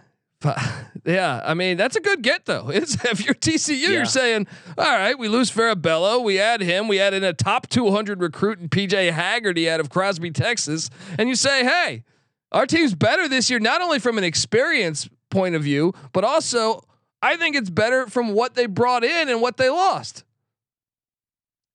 yeah, 1.05 1.43
I 1.45 1.55
mean 1.55 1.77
that's 1.77 1.97
a 1.97 2.01
good 2.01 2.23
get 2.23 2.47
though. 2.47 2.71
It's 2.81 2.95
if 3.05 3.25
you're 3.25 3.35
TCU, 3.35 3.79
yeah. 3.79 3.89
you're 3.89 4.05
saying, 4.05 4.47
all 4.79 4.85
right, 4.85 5.19
we 5.19 5.29
lose 5.29 5.51
Farabello, 5.51 6.23
we 6.23 6.41
add 6.41 6.63
him, 6.63 6.89
we 6.89 6.99
add 6.99 7.13
in 7.15 7.25
a 7.25 7.33
top 7.33 7.69
200 7.69 8.21
recruit 8.21 8.59
in 8.59 8.69
PJ 8.69 9.13
Haggerty 9.13 9.69
out 9.69 9.81
of 9.81 9.91
Crosby, 9.91 10.31
Texas, 10.31 10.89
and 11.19 11.29
you 11.29 11.35
say, 11.35 11.65
hey, 11.65 12.05
our 12.53 12.67
team's 12.67 12.95
better 12.95 13.29
this 13.29 13.51
year, 13.51 13.61
not 13.61 13.83
only 13.83 13.99
from 13.99 14.19
an 14.19 14.25
experience 14.25 15.09
point 15.31 15.55
of 15.55 15.63
view, 15.63 15.93
but 16.13 16.25
also 16.25 16.85
I 17.23 17.37
think 17.37 17.55
it's 17.55 17.71
better 17.71 18.07
from 18.07 18.33
what 18.33 18.55
they 18.55 18.67
brought 18.67 19.05
in 19.05 19.29
and 19.29 19.43
what 19.43 19.59
they 19.59 19.69
lost. 19.69 20.25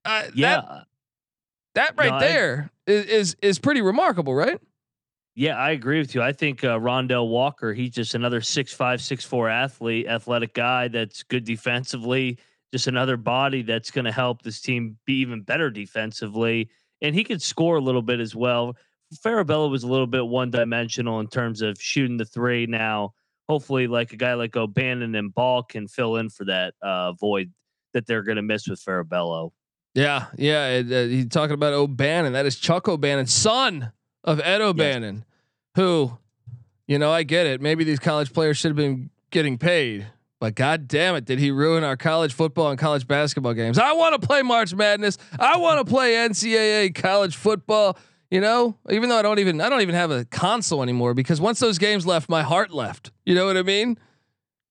Uh, 0.03 0.23
yeah, 0.33 0.61
that, 0.61 0.87
that 1.75 1.93
right 1.97 2.11
no, 2.13 2.19
there 2.19 2.71
I, 2.87 2.91
is, 2.91 3.05
is 3.05 3.35
is 3.41 3.59
pretty 3.59 3.81
remarkable, 3.81 4.33
right? 4.33 4.59
Yeah, 5.35 5.57
I 5.57 5.71
agree 5.71 5.99
with 5.99 6.15
you. 6.15 6.21
I 6.21 6.31
think 6.31 6.63
uh, 6.63 6.79
Rondel 6.79 7.27
Walker, 7.27 7.73
he's 7.73 7.91
just 7.91 8.15
another 8.15 8.39
six 8.39 8.73
five, 8.73 9.01
six 9.01 9.25
four 9.25 9.49
athlete, 9.49 10.07
athletic 10.07 10.53
guy 10.53 10.87
that's 10.87 11.23
good 11.23 11.43
defensively. 11.43 12.39
Just 12.71 12.87
another 12.87 13.17
body 13.17 13.61
that's 13.61 13.91
going 13.91 14.05
to 14.05 14.13
help 14.13 14.41
this 14.41 14.61
team 14.61 14.97
be 15.05 15.15
even 15.19 15.41
better 15.41 15.69
defensively, 15.69 16.69
and 17.01 17.13
he 17.13 17.25
could 17.25 17.41
score 17.41 17.75
a 17.75 17.81
little 17.81 18.01
bit 18.01 18.21
as 18.21 18.33
well. 18.33 18.77
Farabello 19.13 19.69
was 19.69 19.83
a 19.83 19.87
little 19.87 20.07
bit 20.07 20.25
one 20.25 20.51
dimensional 20.51 21.19
in 21.19 21.27
terms 21.27 21.61
of 21.61 21.79
shooting 21.81 22.17
the 22.17 22.25
three. 22.25 22.65
Now, 22.65 23.13
hopefully, 23.49 23.87
like 23.87 24.13
a 24.13 24.17
guy 24.17 24.35
like 24.35 24.55
O'Bannon 24.55 25.15
and 25.15 25.33
Baugh 25.33 25.63
can 25.63 25.87
fill 25.89 26.15
in 26.15 26.29
for 26.29 26.45
that 26.45 26.75
uh, 26.81 27.11
void 27.11 27.51
that 27.93 28.07
they're 28.07 28.23
going 28.23 28.37
to 28.37 28.41
miss 28.41 28.69
with 28.69 28.83
Farabello. 28.83 29.51
Yeah, 29.93 30.27
yeah. 30.37 30.81
Uh, 30.85 31.03
he's 31.07 31.27
talking 31.27 31.53
about 31.53 31.73
O'Bannon. 31.73 32.33
That 32.33 32.45
is 32.45 32.57
Chuck 32.57 32.87
O'Bannon, 32.87 33.27
son 33.27 33.91
of 34.25 34.41
Ed 34.41 34.59
O'Bannon, 34.61 35.15
yes. 35.15 35.23
who, 35.75 36.17
you 36.87 36.99
know, 36.99 37.11
I 37.11 37.23
get 37.23 37.45
it. 37.45 37.61
Maybe 37.61 37.83
these 37.83 37.99
college 37.99 38.33
players 38.33 38.57
should 38.57 38.69
have 38.69 38.75
been 38.75 39.09
getting 39.29 39.57
paid, 39.57 40.07
but 40.39 40.55
god 40.55 40.87
damn 40.87 41.15
it, 41.15 41.25
did 41.25 41.39
he 41.39 41.51
ruin 41.51 41.83
our 41.83 41.95
college 41.95 42.33
football 42.33 42.69
and 42.69 42.77
college 42.77 43.07
basketball 43.07 43.53
games? 43.53 43.77
I 43.79 43.93
want 43.93 44.19
to 44.19 44.27
play 44.27 44.41
March 44.41 44.73
Madness. 44.73 45.17
I 45.39 45.57
want 45.57 45.85
to 45.85 45.91
play 45.91 46.13
NCAA 46.13 46.93
college 46.93 47.35
football. 47.35 47.97
You 48.31 48.41
know, 48.41 48.75
even 48.89 49.07
though 49.07 49.17
I 49.17 49.21
don't 49.21 49.39
even 49.39 49.61
I 49.61 49.69
don't 49.69 49.81
even 49.81 49.95
have 49.95 50.11
a 50.11 50.25
console 50.25 50.81
anymore 50.81 51.13
because 51.13 51.39
once 51.39 51.59
those 51.59 51.77
games 51.77 52.05
left, 52.05 52.27
my 52.27 52.41
heart 52.41 52.73
left. 52.73 53.11
You 53.23 53.35
know 53.35 53.45
what 53.45 53.55
I 53.55 53.61
mean? 53.61 53.97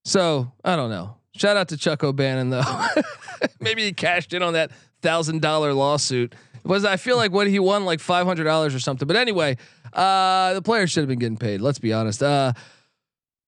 So 0.04 0.52
I 0.64 0.76
don't 0.76 0.90
know. 0.90 1.16
Shout 1.37 1.56
out 1.56 1.68
to 1.68 1.76
Chuck 1.76 2.02
O'Bannon 2.04 2.50
though. 2.50 2.87
Maybe 3.61 3.84
he 3.84 3.92
cashed 3.92 4.32
in 4.32 4.42
on 4.42 4.54
that 4.54 4.70
thousand 5.02 5.40
dollar 5.40 5.73
lawsuit 5.73 6.34
was 6.64 6.85
I 6.85 6.97
feel 6.97 7.16
like 7.16 7.33
what 7.33 7.47
he 7.47 7.59
won 7.59 7.85
like 7.85 8.00
five 8.00 8.26
hundred 8.26 8.44
dollars 8.44 8.75
or 8.75 8.80
something. 8.80 9.06
But 9.06 9.16
anyway, 9.16 9.56
uh, 9.92 10.54
the 10.54 10.62
players 10.62 10.90
should 10.90 11.00
have 11.00 11.09
been 11.09 11.18
getting 11.18 11.37
paid. 11.37 11.61
Let's 11.61 11.78
be 11.78 11.92
honest. 11.92 12.23
Uh, 12.23 12.52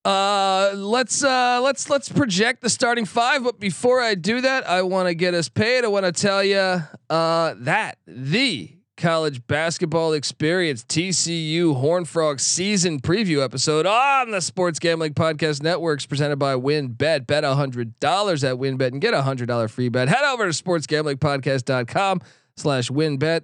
uh, 0.05 0.71
let's 0.75 1.23
uh, 1.23 1.59
let's 1.61 1.89
let's 1.89 2.09
project 2.09 2.61
the 2.61 2.69
starting 2.69 3.05
five. 3.05 3.43
But 3.43 3.59
before 3.59 4.01
I 4.01 4.15
do 4.15 4.39
that, 4.41 4.67
I 4.67 4.81
want 4.83 5.09
to 5.09 5.13
get 5.13 5.33
us 5.33 5.49
paid. 5.49 5.83
I 5.83 5.87
want 5.87 6.05
to 6.05 6.13
tell 6.13 6.43
you 6.43 6.81
uh, 7.09 7.55
that 7.57 7.97
the 8.07 8.73
college 8.95 9.45
basketball 9.47 10.13
experience 10.13 10.83
TCU 10.83 11.75
Horn 11.75 12.05
Frog 12.05 12.39
season 12.39 12.99
preview 12.99 13.43
episode 13.43 13.85
on 13.85 14.31
the 14.31 14.41
Sports 14.41 14.79
Gambling 14.79 15.13
Podcast 15.13 15.61
Networks 15.61 16.05
presented 16.05 16.37
by 16.37 16.53
WynnBET. 16.53 17.27
Bet 17.27 17.43
hundred 17.43 17.99
dollars 17.99 18.43
at 18.43 18.55
WynnBET 18.55 18.93
and 18.93 19.01
get 19.01 19.13
a 19.13 19.23
hundred 19.23 19.47
dollar 19.47 19.67
free 19.67 19.89
bet. 19.89 20.07
Head 20.07 20.23
over 20.23 20.45
to 20.45 20.63
sportsgamblingpodcast.com 20.63 22.21
slash 22.57 22.89
wynnbet. 22.89 23.43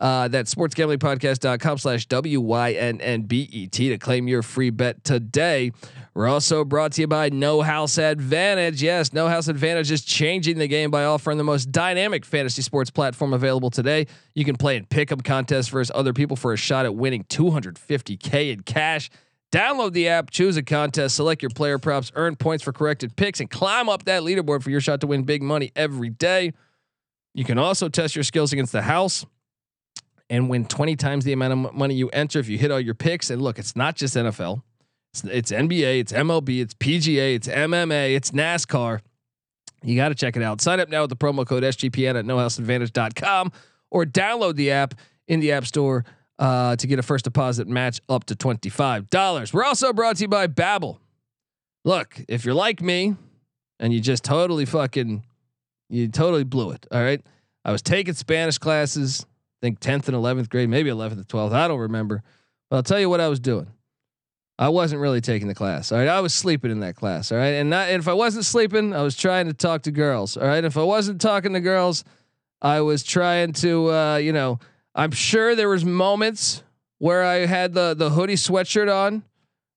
Uh, 0.00 0.28
that's 0.28 0.54
sportsgamblingpodcast.com 0.54 1.76
slash 1.76 2.06
W-Y-N-N-B-E-T 2.06 3.88
to 3.90 3.98
claim 3.98 4.28
your 4.28 4.42
free 4.42 4.70
bet 4.70 5.04
today. 5.04 5.72
We're 6.14 6.26
also 6.26 6.64
brought 6.64 6.92
to 6.92 7.02
you 7.02 7.06
by 7.06 7.28
No 7.28 7.60
House 7.60 7.98
Advantage. 7.98 8.82
Yes, 8.82 9.12
No 9.12 9.28
House 9.28 9.48
Advantage 9.48 9.90
is 9.90 10.02
changing 10.02 10.56
the 10.56 10.68
game 10.68 10.90
by 10.90 11.04
offering 11.04 11.36
the 11.36 11.44
most 11.44 11.70
dynamic 11.70 12.24
fantasy 12.24 12.62
sports 12.62 12.90
platform 12.90 13.34
available 13.34 13.68
today. 13.68 14.06
You 14.34 14.46
can 14.46 14.56
play 14.56 14.76
in 14.76 14.86
pick'em 14.86 15.22
contests 15.22 15.68
versus 15.68 15.92
other 15.94 16.14
people 16.14 16.36
for 16.36 16.54
a 16.54 16.56
shot 16.56 16.86
at 16.86 16.94
winning 16.94 17.24
250k 17.24 18.52
in 18.52 18.62
cash. 18.62 19.10
Download 19.52 19.92
the 19.92 20.08
app, 20.08 20.30
choose 20.30 20.56
a 20.56 20.62
contest, 20.62 21.16
select 21.16 21.42
your 21.42 21.50
player 21.50 21.78
props, 21.78 22.10
earn 22.14 22.36
points 22.36 22.64
for 22.64 22.72
corrected 22.72 23.16
picks, 23.16 23.40
and 23.40 23.50
climb 23.50 23.88
up 23.88 24.04
that 24.04 24.22
leaderboard 24.22 24.62
for 24.62 24.70
your 24.70 24.80
shot 24.80 25.00
to 25.02 25.06
win 25.06 25.24
big 25.24 25.42
money 25.42 25.72
every 25.76 26.08
day. 26.08 26.52
You 27.34 27.44
can 27.44 27.58
also 27.58 27.88
test 27.88 28.16
your 28.16 28.24
skills 28.24 28.52
against 28.52 28.72
the 28.72 28.82
house 28.82 29.24
and 30.28 30.48
win 30.48 30.64
20 30.64 30.96
times 30.96 31.24
the 31.24 31.32
amount 31.32 31.52
of 31.52 31.74
money 31.74 31.94
you 31.94 32.08
enter 32.10 32.38
if 32.38 32.48
you 32.48 32.58
hit 32.58 32.70
all 32.70 32.80
your 32.80 32.94
picks. 32.94 33.30
And 33.30 33.42
look, 33.42 33.58
it's 33.58 33.76
not 33.76 33.96
just 33.96 34.16
NFL. 34.16 34.62
It's, 35.12 35.24
it's 35.24 35.52
NBA, 35.52 36.00
it's 36.00 36.12
MLB, 36.12 36.60
it's 36.60 36.74
PGA, 36.74 37.34
it's 37.34 37.48
MMA, 37.48 38.14
it's 38.14 38.30
NASCAR. 38.30 39.00
You 39.82 39.96
got 39.96 40.10
to 40.10 40.14
check 40.14 40.36
it 40.36 40.42
out. 40.42 40.60
Sign 40.60 40.78
up 40.78 40.88
now 40.88 41.02
with 41.02 41.10
the 41.10 41.16
promo 41.16 41.46
code 41.46 41.62
SGPN 41.62 42.18
at 42.18 42.24
nohouseadvantage.com 42.24 43.52
or 43.90 44.04
download 44.04 44.54
the 44.54 44.70
app 44.70 44.94
in 45.26 45.40
the 45.40 45.52
App 45.52 45.66
Store 45.66 46.04
uh, 46.38 46.76
to 46.76 46.86
get 46.86 46.98
a 46.98 47.02
first 47.02 47.24
deposit 47.24 47.66
match 47.66 48.00
up 48.08 48.24
to 48.24 48.34
$25. 48.34 49.52
We're 49.52 49.64
also 49.64 49.92
brought 49.92 50.16
to 50.16 50.22
you 50.22 50.28
by 50.28 50.46
Babbel. 50.46 50.98
Look, 51.84 52.20
if 52.28 52.44
you're 52.44 52.54
like 52.54 52.82
me 52.82 53.16
and 53.78 53.92
you 53.92 54.00
just 54.00 54.22
totally 54.22 54.64
fucking 54.64 55.24
you 55.90 56.08
totally 56.08 56.44
blew 56.44 56.70
it. 56.70 56.86
All 56.90 57.02
right. 57.02 57.20
I 57.64 57.72
was 57.72 57.82
taking 57.82 58.14
Spanish 58.14 58.58
classes, 58.58 59.26
I 59.28 59.66
think 59.66 59.80
10th 59.80 60.08
and 60.08 60.16
11th 60.16 60.48
grade, 60.48 60.68
maybe 60.70 60.88
11th 60.88 61.12
and 61.12 61.28
12th. 61.28 61.52
I 61.52 61.68
don't 61.68 61.80
remember. 61.80 62.22
But 62.70 62.76
I'll 62.76 62.82
tell 62.82 63.00
you 63.00 63.10
what 63.10 63.20
I 63.20 63.28
was 63.28 63.40
doing. 63.40 63.66
I 64.58 64.68
wasn't 64.68 65.00
really 65.00 65.20
taking 65.20 65.48
the 65.48 65.54
class. 65.54 65.90
All 65.90 65.98
right. 65.98 66.08
I 66.08 66.20
was 66.20 66.32
sleeping 66.32 66.70
in 66.70 66.80
that 66.80 66.94
class. 66.94 67.32
All 67.32 67.38
right. 67.38 67.54
And 67.54 67.70
not, 67.70 67.88
and 67.88 68.00
if 68.00 68.08
I 68.08 68.12
wasn't 68.12 68.44
sleeping, 68.44 68.94
I 68.94 69.02
was 69.02 69.16
trying 69.16 69.46
to 69.46 69.54
talk 69.54 69.82
to 69.82 69.90
girls. 69.90 70.36
All 70.36 70.46
right. 70.46 70.64
If 70.64 70.76
I 70.76 70.82
wasn't 70.82 71.20
talking 71.20 71.54
to 71.54 71.60
girls, 71.60 72.04
I 72.62 72.82
was 72.82 73.02
trying 73.02 73.52
to, 73.54 73.90
uh, 73.90 74.16
you 74.16 74.32
know, 74.32 74.58
I'm 74.94 75.12
sure 75.12 75.54
there 75.54 75.68
was 75.68 75.84
moments 75.84 76.62
where 76.98 77.24
I 77.24 77.46
had 77.46 77.72
the, 77.72 77.94
the 77.94 78.10
hoodie 78.10 78.34
sweatshirt 78.34 78.94
on 78.94 79.24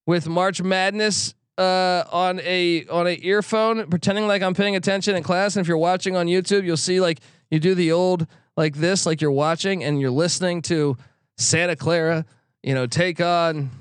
with 0.05 0.27
March 0.27 0.61
Madness 0.61 1.33
uh, 1.57 2.03
on 2.11 2.39
a 2.41 2.85
on 2.87 3.07
a 3.07 3.17
earphone, 3.21 3.87
pretending 3.87 4.27
like 4.27 4.41
I'm 4.41 4.53
paying 4.53 4.75
attention 4.75 5.15
in 5.15 5.23
class. 5.23 5.55
And 5.55 5.61
if 5.61 5.67
you're 5.67 5.77
watching 5.77 6.15
on 6.15 6.27
YouTube, 6.27 6.65
you'll 6.65 6.77
see 6.77 6.99
like 6.99 7.19
you 7.51 7.59
do 7.59 7.75
the 7.75 7.91
old 7.91 8.27
like 8.57 8.75
this, 8.75 9.05
like 9.05 9.21
you're 9.21 9.31
watching 9.31 9.83
and 9.83 9.99
you're 9.99 10.11
listening 10.11 10.61
to 10.63 10.97
Santa 11.37 11.75
Clara, 11.75 12.25
you 12.61 12.73
know, 12.73 12.85
take 12.85 13.19
on 13.21 13.71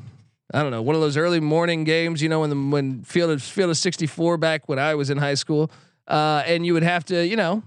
I 0.55 0.62
don't 0.62 0.71
know 0.71 0.83
one 0.83 0.95
of 0.95 1.00
those 1.00 1.17
early 1.17 1.41
morning 1.41 1.85
games, 1.85 2.21
you 2.21 2.29
know, 2.29 2.41
when 2.41 2.50
the 2.50 2.57
when 2.57 3.02
field 3.05 3.31
of 3.31 3.43
field 3.43 3.71
of 3.71 3.76
64 3.76 4.37
back 4.37 4.69
when 4.69 4.79
I 4.79 4.95
was 4.95 5.09
in 5.09 5.19
high 5.19 5.35
school, 5.35 5.71
uh, 6.09 6.43
and 6.47 6.67
you 6.67 6.75
would 6.75 6.83
have 6.83 7.05
to, 7.07 7.26
you 7.26 7.37
know. 7.37 7.62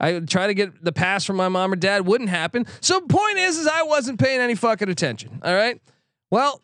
I 0.00 0.12
would 0.12 0.28
try 0.28 0.46
to 0.46 0.54
get 0.54 0.84
the 0.84 0.92
pass 0.92 1.24
from 1.24 1.34
my 1.34 1.48
mom 1.48 1.72
or 1.72 1.76
dad. 1.76 2.06
Wouldn't 2.06 2.30
happen. 2.30 2.66
So 2.80 3.00
point 3.00 3.38
is, 3.38 3.58
is 3.58 3.66
I 3.66 3.82
wasn't 3.82 4.20
paying 4.20 4.40
any 4.40 4.54
fucking 4.54 4.88
attention. 4.88 5.40
All 5.42 5.52
right. 5.52 5.82
Well, 6.30 6.62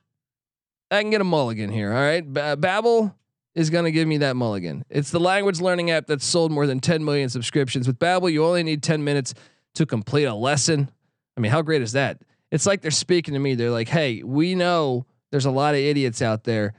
I 0.90 1.00
can 1.02 1.10
get 1.10 1.20
a 1.20 1.24
mulligan 1.24 1.70
here. 1.70 1.92
All 1.92 2.00
right. 2.00 2.20
B- 2.20 2.40
Babbel 2.40 3.14
is 3.54 3.70
going 3.70 3.84
to 3.84 3.92
give 3.92 4.06
me 4.06 4.18
that 4.18 4.36
mulligan. 4.36 4.84
It's 4.90 5.10
the 5.10 5.20
language 5.20 5.60
learning 5.60 5.90
app 5.90 6.06
that's 6.06 6.24
sold 6.24 6.52
more 6.52 6.66
than 6.66 6.80
10 6.80 7.04
million 7.04 7.28
subscriptions. 7.28 7.86
With 7.86 7.98
Babbel, 7.98 8.32
you 8.32 8.44
only 8.44 8.62
need 8.62 8.82
10 8.82 9.04
minutes 9.04 9.34
to 9.74 9.86
complete 9.86 10.24
a 10.24 10.34
lesson. 10.34 10.90
I 11.36 11.40
mean, 11.40 11.50
how 11.50 11.62
great 11.62 11.82
is 11.82 11.92
that? 11.92 12.22
It's 12.50 12.66
like 12.66 12.82
they're 12.82 12.90
speaking 12.90 13.34
to 13.34 13.40
me. 13.40 13.54
They're 13.56 13.70
like, 13.70 13.88
"Hey, 13.88 14.22
we 14.22 14.54
know 14.54 15.06
there's 15.32 15.46
a 15.46 15.50
lot 15.50 15.74
of 15.74 15.80
idiots 15.80 16.22
out 16.22 16.44
there 16.44 16.74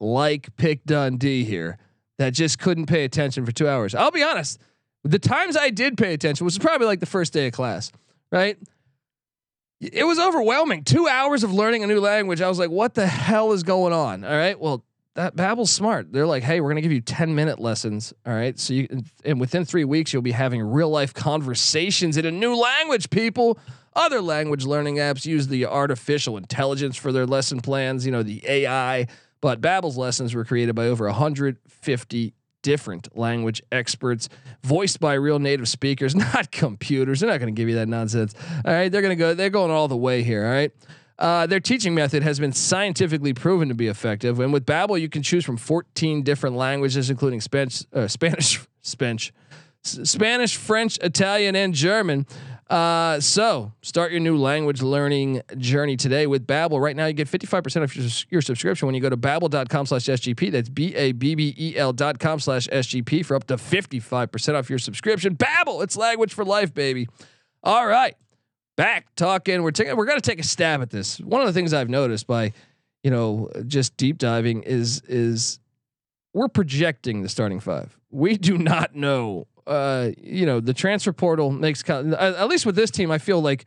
like 0.00 0.56
Pick 0.56 0.84
Dundee 0.84 1.44
here 1.44 1.78
that 2.18 2.30
just 2.30 2.58
couldn't 2.58 2.86
pay 2.86 3.04
attention 3.04 3.46
for 3.46 3.52
2 3.52 3.68
hours." 3.68 3.94
I'll 3.94 4.10
be 4.10 4.24
honest. 4.24 4.58
The 5.04 5.20
times 5.20 5.56
I 5.56 5.70
did 5.70 5.96
pay 5.96 6.14
attention 6.14 6.44
was 6.44 6.58
probably 6.58 6.88
like 6.88 6.98
the 6.98 7.06
first 7.06 7.32
day 7.32 7.46
of 7.46 7.52
class, 7.52 7.92
right? 8.32 8.58
It 9.80 10.04
was 10.04 10.18
overwhelming. 10.18 10.84
Two 10.84 11.08
hours 11.08 11.42
of 11.42 11.52
learning 11.52 11.84
a 11.84 11.86
new 11.86 12.00
language. 12.00 12.40
I 12.40 12.48
was 12.48 12.58
like, 12.58 12.70
what 12.70 12.94
the 12.94 13.06
hell 13.06 13.52
is 13.52 13.62
going 13.62 13.92
on? 13.92 14.24
All 14.24 14.30
right. 14.30 14.58
Well, 14.58 14.84
that 15.14 15.34
Babbel's 15.34 15.72
smart. 15.72 16.12
They're 16.12 16.26
like, 16.26 16.42
hey, 16.42 16.60
we're 16.60 16.68
gonna 16.68 16.82
give 16.82 16.92
you 16.92 17.00
10 17.00 17.34
minute 17.34 17.58
lessons. 17.58 18.12
All 18.26 18.32
right. 18.32 18.58
So 18.58 18.74
you 18.74 18.88
and 19.24 19.40
within 19.40 19.64
three 19.64 19.84
weeks, 19.84 20.12
you'll 20.12 20.22
be 20.22 20.32
having 20.32 20.62
real 20.62 20.90
life 20.90 21.14
conversations 21.14 22.16
in 22.16 22.26
a 22.26 22.30
new 22.30 22.54
language, 22.54 23.10
people. 23.10 23.58
Other 23.96 24.20
language 24.20 24.64
learning 24.64 24.96
apps 24.96 25.26
use 25.26 25.48
the 25.48 25.66
artificial 25.66 26.36
intelligence 26.36 26.96
for 26.96 27.10
their 27.10 27.26
lesson 27.26 27.60
plans, 27.60 28.06
you 28.06 28.12
know, 28.12 28.22
the 28.22 28.42
AI. 28.46 29.08
But 29.40 29.60
Babbel's 29.60 29.96
lessons 29.96 30.34
were 30.34 30.44
created 30.44 30.74
by 30.74 30.86
over 30.86 31.06
150 31.06 32.34
different 32.62 33.16
language 33.16 33.62
experts, 33.72 34.28
voiced 34.62 35.00
by 35.00 35.14
real 35.14 35.38
native 35.38 35.68
speakers, 35.68 36.14
not 36.34 36.50
computers. 36.50 37.20
They're 37.20 37.30
not 37.30 37.38
going 37.38 37.54
to 37.54 37.58
give 37.58 37.68
you 37.68 37.76
that 37.76 37.88
nonsense. 37.88 38.34
All 38.64 38.72
right, 38.72 38.90
they're 38.90 39.02
going 39.02 39.16
to 39.16 39.22
go. 39.22 39.34
They're 39.34 39.50
going 39.50 39.70
all 39.70 39.88
the 39.88 39.96
way 39.96 40.22
here. 40.22 40.44
All 40.44 40.52
right. 40.52 40.72
Uh, 41.18 41.46
their 41.46 41.60
teaching 41.60 41.94
method 41.94 42.22
has 42.22 42.40
been 42.40 42.52
scientifically 42.52 43.34
proven 43.34 43.68
to 43.68 43.74
be 43.74 43.88
effective, 43.88 44.40
and 44.40 44.54
with 44.54 44.64
Babbel, 44.64 44.98
you 44.98 45.10
can 45.10 45.22
choose 45.22 45.44
from 45.44 45.58
14 45.58 46.22
different 46.22 46.56
languages, 46.56 47.10
including 47.10 47.42
Spanish, 47.42 47.84
uh, 47.92 48.08
Spanish, 48.08 48.58
Spanish, 48.80 49.30
Spanish, 49.82 50.56
French, 50.56 50.98
Italian, 51.02 51.54
and 51.56 51.74
German. 51.74 52.26
Uh, 52.70 53.18
so 53.18 53.72
start 53.82 54.12
your 54.12 54.20
new 54.20 54.36
language 54.36 54.80
learning 54.80 55.42
journey 55.58 55.96
today 55.96 56.28
with 56.28 56.46
Babbel. 56.46 56.80
Right 56.80 56.94
now, 56.94 57.06
you 57.06 57.12
get 57.12 57.26
55% 57.26 57.82
of 57.82 57.96
your, 57.96 58.06
your 58.30 58.42
subscription 58.42 58.86
when 58.86 58.94
you 58.94 59.00
go 59.00 59.10
to 59.10 59.16
babbel.com 59.16 59.86
slash 59.86 60.04
SGP. 60.04 60.52
That's 60.52 60.68
B-A-B-B-E-L 60.68 61.92
dot 61.94 62.20
com 62.20 62.38
slash 62.38 62.68
SGP 62.68 63.26
for 63.26 63.34
up 63.34 63.48
to 63.48 63.56
55% 63.56 64.54
off 64.54 64.70
your 64.70 64.78
subscription. 64.78 65.36
Babbel, 65.36 65.82
it's 65.82 65.96
language 65.96 66.32
for 66.32 66.44
life, 66.44 66.72
baby. 66.72 67.08
All 67.64 67.84
right. 67.84 68.14
Back 68.76 69.16
talking. 69.16 69.64
We're 69.64 69.72
taking, 69.72 69.96
we're 69.96 70.06
going 70.06 70.20
to 70.20 70.30
take 70.30 70.38
a 70.38 70.44
stab 70.44 70.80
at 70.80 70.90
this. 70.90 71.18
One 71.18 71.40
of 71.40 71.48
the 71.48 71.52
things 71.52 71.74
I've 71.74 71.90
noticed 71.90 72.28
by, 72.28 72.52
you 73.02 73.10
know, 73.10 73.50
just 73.66 73.96
deep 73.96 74.16
diving 74.16 74.62
is, 74.62 75.02
is 75.08 75.58
we're 76.32 76.48
projecting 76.48 77.22
the 77.22 77.28
starting 77.28 77.58
five. 77.58 77.98
We 78.10 78.36
do 78.36 78.56
not 78.56 78.94
know 78.94 79.48
uh, 79.66 80.10
you 80.18 80.46
know, 80.46 80.60
the 80.60 80.74
transfer 80.74 81.12
portal 81.12 81.50
makes 81.50 81.88
at 81.88 82.48
least 82.48 82.66
with 82.66 82.76
this 82.76 82.90
team, 82.90 83.10
I 83.10 83.18
feel 83.18 83.40
like 83.40 83.66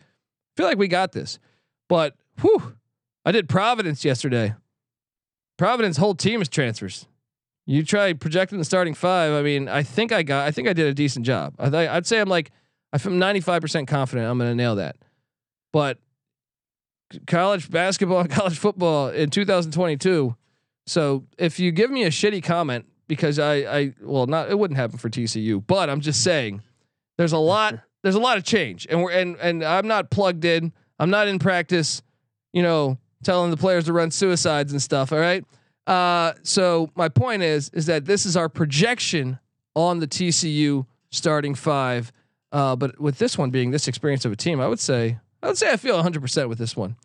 feel 0.55 0.65
like 0.65 0.77
we 0.77 0.88
got 0.88 1.12
this. 1.12 1.39
But 1.89 2.15
whew, 2.41 2.75
I 3.25 3.31
did 3.31 3.50
Providence 3.50 4.03
yesterday. 4.03 4.55
Providence 5.57 5.97
whole 5.97 6.15
team 6.15 6.41
is 6.41 6.50
transfers. 6.50 7.07
You 7.65 7.83
try 7.83 8.13
projecting 8.13 8.59
the 8.59 8.65
starting 8.65 8.93
five. 8.93 9.31
I 9.33 9.41
mean, 9.41 9.69
I 9.69 9.83
think 9.83 10.12
I 10.12 10.23
got. 10.23 10.45
I 10.47 10.51
think 10.51 10.67
I 10.67 10.73
did 10.73 10.88
a 10.88 10.93
decent 10.93 11.25
job. 11.25 11.55
I 11.57 11.69
th- 11.69 11.89
I'd 11.89 12.05
say 12.05 12.19
I'm 12.19 12.27
like 12.27 12.51
I'm 12.91 13.19
95 13.19 13.62
percent 13.62 13.88
confident 13.88 14.29
I'm 14.29 14.38
going 14.38 14.51
to 14.51 14.55
nail 14.55 14.75
that. 14.75 14.97
But 15.71 15.97
college 17.27 17.69
basketball 17.69 18.25
college 18.29 18.57
football 18.57 19.09
in 19.09 19.29
2022. 19.29 20.35
So 20.85 21.23
if 21.38 21.59
you 21.59 21.71
give 21.71 21.89
me 21.89 22.03
a 22.03 22.09
shitty 22.09 22.43
comment, 22.43 22.85
because 23.13 23.39
I 23.39 23.53
I 23.55 23.93
well 24.01 24.25
not 24.27 24.50
it 24.50 24.58
wouldn't 24.58 24.77
happen 24.77 24.98
for 24.98 25.10
TCU, 25.10 25.63
but 25.65 25.89
I'm 25.89 26.01
just 26.01 26.24
saying 26.24 26.62
there's 27.17 27.34
a 27.34 27.38
lot 27.38 27.79
there's 28.03 28.15
a 28.15 28.20
lot 28.20 28.38
of 28.38 28.43
change 28.43 28.88
and 28.89 29.03
we're 29.03 29.12
and 29.12 29.38
and 29.38 29.63
I'm 29.63 29.88
not 29.88 30.10
plugged 30.10 30.46
in. 30.46 30.74
I'm 31.00 31.10
not 31.10 31.27
in 31.27 31.39
practice, 31.39 32.01
you 32.51 32.62
know, 32.62 32.98
telling 33.24 33.51
the 33.51 33.58
players 33.58 33.86
to 33.86 33.93
run 33.93 34.12
suicides 34.12 34.72
and 34.72 34.82
stuff, 34.82 35.12
all 35.12 35.20
right? 35.20 35.46
Uh 35.88 36.34
so 36.43 36.89
my 36.96 37.10
point 37.10 37.43
is 37.43 37.70
is 37.70 37.86
that 37.86 38.05
this 38.05 38.25
is 38.25 38.36
our 38.36 38.50
projection 38.50 39.39
on 39.75 40.00
the 40.00 40.08
TCU 40.08 40.86
starting 41.12 41.55
5. 41.55 42.12
Uh 42.51 42.75
but 42.75 43.00
with 43.00 43.17
this 43.17 43.38
one 43.38 43.51
being 43.51 43.72
this 43.72 43.88
experience 43.88 44.25
of 44.25 44.32
a 44.32 44.36
team, 44.36 44.60
I 44.60 44.67
would 44.67 44.79
say 44.79 45.20
I 45.41 45.48
would 45.48 45.58
say 45.58 45.72
I 45.72 45.77
feel 45.77 46.01
100% 46.01 46.48
with 46.48 46.58
this 46.58 46.75
one. 46.75 46.96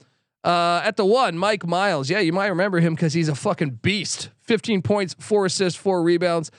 Uh, 0.44 0.80
at 0.84 0.96
the 0.96 1.04
one, 1.04 1.36
Mike 1.36 1.66
Miles. 1.66 2.08
Yeah, 2.08 2.20
you 2.20 2.32
might 2.32 2.46
remember 2.48 2.80
him 2.80 2.94
because 2.94 3.12
he's 3.12 3.28
a 3.28 3.34
fucking 3.34 3.80
beast. 3.82 4.30
15 4.42 4.82
points, 4.82 5.14
four 5.18 5.46
assists, 5.46 5.78
four 5.78 6.02
rebounds. 6.02 6.50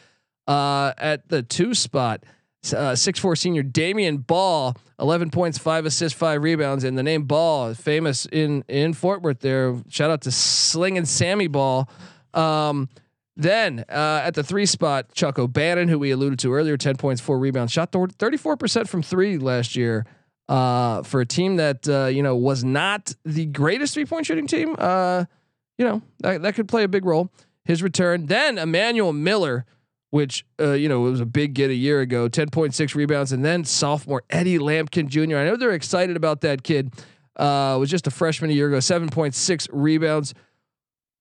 Uh, 0.47 0.93
at 0.97 1.29
the 1.29 1.43
two 1.43 1.73
spot, 1.73 2.23
uh, 2.75 2.95
six 2.95 3.19
four 3.19 3.35
senior 3.35 3.63
Damion 3.63 4.25
Baugh, 4.25 4.73
11 4.99 5.29
points, 5.29 5.57
five 5.57 5.85
assists, 5.85 6.17
five 6.17 6.43
rebounds. 6.43 6.83
And 6.83 6.97
the 6.97 7.03
name 7.03 7.23
Baugh, 7.23 7.73
famous 7.73 8.25
in 8.25 8.63
in 8.67 8.93
Fort 8.93 9.21
Worth. 9.21 9.39
There, 9.39 9.75
shout 9.89 10.11
out 10.11 10.21
to 10.21 10.31
Slinging 10.31 11.05
Sammy 11.05 11.47
Baugh. 11.47 11.85
Um, 12.33 12.89
then 13.37 13.85
uh, 13.89 14.21
at 14.23 14.33
the 14.33 14.43
three 14.43 14.65
spot, 14.65 15.13
Chuck 15.13 15.39
O'Bannon, 15.39 15.87
who 15.87 15.97
we 15.97 16.11
alluded 16.11 16.39
to 16.39 16.53
earlier, 16.53 16.75
10 16.75 16.97
points, 16.97 17.21
four 17.21 17.39
rebounds, 17.39 17.71
shot 17.71 17.91
34% 17.93 18.87
from 18.87 19.01
three 19.01 19.37
last 19.37 19.77
year 19.77 20.05
uh, 20.49 21.03
for 21.03 21.21
a 21.21 21.25
team 21.25 21.57
that 21.57 21.87
uh, 21.87 22.07
you 22.07 22.23
know 22.23 22.35
was 22.35 22.63
not 22.63 23.13
the 23.23 23.45
greatest 23.45 23.93
three 23.93 24.05
point 24.05 24.25
shooting 24.25 24.47
team. 24.47 24.75
Uh, 24.77 25.25
you 25.77 25.85
know 25.85 26.01
that, 26.19 26.41
that 26.41 26.55
could 26.55 26.67
play 26.67 26.83
a 26.83 26.87
big 26.87 27.05
role. 27.05 27.31
His 27.63 27.83
return, 27.83 28.25
then 28.25 28.57
Emanuel 28.57 29.13
Miller, 29.13 29.65
which 30.09 30.43
uh, 30.59 30.71
you 30.71 30.89
know 30.89 31.05
it 31.05 31.11
was 31.11 31.21
a 31.21 31.25
big 31.25 31.53
get 31.53 31.69
a 31.69 31.75
year 31.75 32.01
ago, 32.01 32.27
ten 32.27 32.49
point 32.49 32.73
six 32.73 32.95
rebounds, 32.95 33.31
and 33.31 33.45
then 33.45 33.63
sophomore 33.63 34.23
Eddie 34.31 34.57
Lampkin 34.57 35.07
Jr. 35.07 35.37
I 35.37 35.45
know 35.45 35.55
they're 35.55 35.71
excited 35.71 36.17
about 36.17 36.41
that 36.41 36.63
kid. 36.63 36.93
Uh, 37.35 37.77
was 37.79 37.89
just 37.89 38.07
a 38.07 38.11
freshman 38.11 38.49
a 38.49 38.53
year 38.53 38.67
ago, 38.67 38.79
seven 38.79 39.07
point 39.07 39.35
six 39.35 39.67
rebounds. 39.71 40.33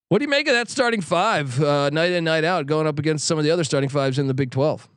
What 0.09 0.21
do 0.21 0.25
you 0.25 0.31
make 0.31 0.49
of 0.49 0.55
that 0.55 0.71
starting 0.71 1.03
five, 1.03 1.63
uh, 1.63 1.91
night 1.91 2.13
in 2.13 2.25
night 2.25 2.45
out, 2.45 2.65
going 2.65 2.87
up 2.87 2.99
against 2.99 3.27
some 3.27 3.37
of 3.37 3.45
the 3.45 3.51
other 3.51 3.63
starting 3.63 3.91
fives 3.91 4.19
in 4.19 4.27
the 4.27 4.33
Big 4.33 4.51
Twelve? 4.51 4.89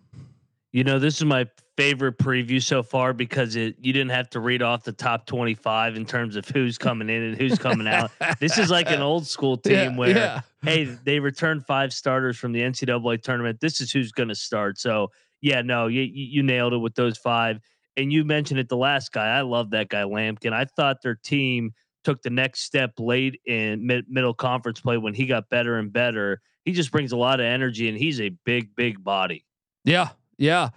You 0.72 0.86
know, 0.86 1.00
this 1.00 1.18
is 1.18 1.26
my 1.26 1.48
favorite 1.78 2.18
preview 2.18 2.62
so 2.62 2.84
far 2.84 3.14
because 3.14 3.56
it 3.56 3.76
you 3.80 3.94
didn't 3.94 4.12
have 4.12 4.30
to 4.30 4.40
read 4.40 4.62
off 4.62 4.84
the 4.84 4.92
top 4.92 5.26
25 5.26 5.96
in 5.96 6.06
terms 6.06 6.36
of 6.36 6.48
who's 6.48 6.78
coming 6.78 7.10
in 7.10 7.24
and 7.24 7.38
who's 7.38 7.58
coming 7.58 7.88
out. 7.88 8.12
this 8.40 8.58
is 8.58 8.70
like 8.70 8.90
an 8.92 9.02
old 9.02 9.26
school 9.26 9.58
team 9.58 9.74
yeah, 9.74 9.98
where 9.98 10.10
yeah. 10.10 10.42
hey, 10.64 10.84
they 10.84 11.20
returned 11.20 11.66
five 11.66 11.94
starters 11.94 12.38
from 12.38 12.52
the 12.52 12.62
NCAA 12.62 13.22
tournament. 13.22 13.60
This 13.62 13.80
is 13.82 13.92
who's 13.92 14.12
going 14.12 14.30
to 14.30 14.36
start. 14.36 14.78
So, 14.78 15.12
yeah, 15.42 15.62
no, 15.62 15.88
you 15.88 16.02
you 16.02 16.44
nailed 16.44 16.74
it 16.74 16.78
with 16.78 16.96
those 16.96 17.18
five. 17.18 17.60
And 17.98 18.12
you 18.12 18.24
mentioned 18.24 18.60
it 18.60 18.70
the 18.70 18.78
last 18.78 19.12
guy. 19.12 19.28
I 19.28 19.42
love 19.42 19.72
that 19.72 19.90
guy 19.90 20.04
Lampkin. 20.04 20.54
I 20.54 20.66
thought 20.66 21.02
their 21.02 21.16
team 21.16 21.74
took 22.04 22.22
the 22.22 22.30
next 22.30 22.62
step 22.62 22.94
late 23.00 23.40
in 23.46 23.86
mid- 23.86 24.10
middle 24.10 24.34
conference 24.34 24.80
play 24.80 24.98
when 24.98 25.14
he 25.14 25.26
got 25.26 25.50
better 25.50 25.78
and 25.78 25.92
better. 25.92 26.42
He 26.64 26.72
just 26.72 26.92
brings 26.92 27.12
a 27.12 27.18
lot 27.18 27.40
of 27.40 27.46
energy 27.46 27.90
and 27.90 27.98
he's 27.98 28.22
a 28.22 28.30
big 28.46 28.76
big 28.76 29.04
body. 29.04 29.46
Yeah, 29.84 30.10
yeah. 30.38 30.70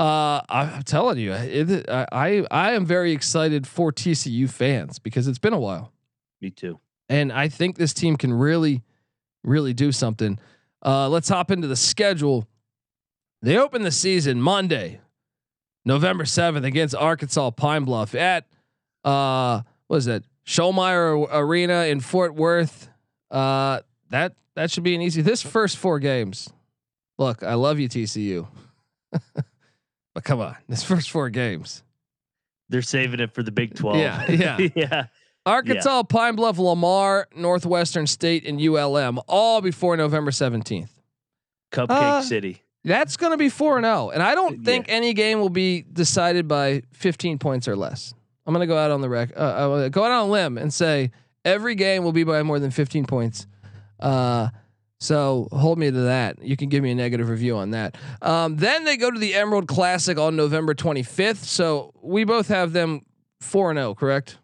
Uh, 0.00 0.40
I'm 0.48 0.82
telling 0.82 1.18
you, 1.18 1.34
it, 1.34 1.84
I 1.90 2.42
I 2.50 2.72
am 2.72 2.86
very 2.86 3.12
excited 3.12 3.66
for 3.66 3.92
TCU 3.92 4.48
fans 4.48 4.98
because 4.98 5.28
it's 5.28 5.38
been 5.38 5.52
a 5.52 5.60
while. 5.60 5.92
Me 6.40 6.48
too. 6.48 6.80
And 7.10 7.30
I 7.30 7.48
think 7.50 7.76
this 7.76 7.92
team 7.92 8.16
can 8.16 8.32
really, 8.32 8.82
really 9.44 9.74
do 9.74 9.92
something. 9.92 10.38
Uh, 10.82 11.10
let's 11.10 11.28
hop 11.28 11.50
into 11.50 11.68
the 11.68 11.76
schedule. 11.76 12.48
They 13.42 13.58
open 13.58 13.82
the 13.82 13.90
season 13.90 14.40
Monday, 14.40 15.02
November 15.84 16.24
seventh 16.24 16.64
against 16.64 16.94
Arkansas 16.94 17.50
Pine 17.50 17.84
Bluff 17.84 18.14
at 18.14 18.46
uh, 19.04 19.60
what 19.88 19.98
is 19.98 20.06
it? 20.06 20.24
Schollmaier 20.46 21.28
Arena 21.30 21.84
in 21.84 22.00
Fort 22.00 22.34
Worth. 22.34 22.88
Uh, 23.30 23.80
that 24.08 24.32
that 24.54 24.70
should 24.70 24.82
be 24.82 24.94
an 24.94 25.02
easy. 25.02 25.20
This 25.20 25.42
first 25.42 25.76
four 25.76 25.98
games. 25.98 26.48
Look, 27.18 27.42
I 27.42 27.52
love 27.52 27.78
you, 27.78 27.86
TCU. 27.86 28.48
come 30.30 30.40
on, 30.40 30.56
this 30.68 30.84
first 30.84 31.10
four 31.10 31.28
games. 31.28 31.82
They're 32.68 32.82
saving 32.82 33.18
it 33.18 33.34
for 33.34 33.42
the 33.42 33.50
Big 33.50 33.74
12. 33.74 33.96
Yeah. 33.96 34.30
Yeah. 34.30 34.68
yeah. 34.76 35.06
Arkansas, 35.44 35.96
yeah. 35.96 36.02
Pine 36.04 36.36
Bluff, 36.36 36.56
Lamar, 36.56 37.26
Northwestern 37.34 38.06
State, 38.06 38.46
and 38.46 38.60
ULM 38.60 39.18
all 39.26 39.60
before 39.60 39.96
November 39.96 40.30
17th. 40.30 40.90
Cupcake 41.72 41.90
uh, 41.90 42.22
City. 42.22 42.62
That's 42.84 43.16
going 43.16 43.32
to 43.32 43.38
be 43.38 43.48
4 43.48 43.78
and 43.78 43.84
0. 43.84 44.10
And 44.10 44.22
I 44.22 44.36
don't 44.36 44.64
think 44.64 44.86
yeah. 44.86 44.94
any 44.94 45.14
game 45.14 45.40
will 45.40 45.50
be 45.50 45.82
decided 45.82 46.46
by 46.46 46.82
15 46.92 47.38
points 47.38 47.66
or 47.66 47.74
less. 47.74 48.14
I'm 48.46 48.54
going 48.54 48.62
to 48.62 48.72
go 48.72 48.78
out 48.78 48.92
on 48.92 49.00
the 49.00 49.08
rec, 49.08 49.32
uh, 49.36 49.40
uh, 49.40 49.88
go 49.88 50.04
out 50.04 50.12
on 50.12 50.28
a 50.28 50.30
limb 50.30 50.58
and 50.58 50.72
say 50.72 51.10
every 51.44 51.74
game 51.74 52.04
will 52.04 52.12
be 52.12 52.22
by 52.22 52.44
more 52.44 52.60
than 52.60 52.70
15 52.70 53.04
points. 53.06 53.48
Uh, 53.98 54.50
so 55.00 55.48
hold 55.50 55.78
me 55.78 55.90
to 55.90 56.00
that. 56.02 56.42
You 56.42 56.56
can 56.56 56.68
give 56.68 56.82
me 56.82 56.90
a 56.90 56.94
negative 56.94 57.30
review 57.30 57.56
on 57.56 57.70
that. 57.70 57.96
Um, 58.20 58.56
then 58.56 58.84
they 58.84 58.98
go 58.98 59.10
to 59.10 59.18
the 59.18 59.34
Emerald 59.34 59.66
Classic 59.66 60.18
on 60.18 60.36
November 60.36 60.74
25th. 60.74 61.36
So 61.44 61.94
we 62.02 62.24
both 62.24 62.48
have 62.48 62.72
them 62.72 63.06
4 63.40 63.74
0, 63.74 63.94
correct? 63.94 64.38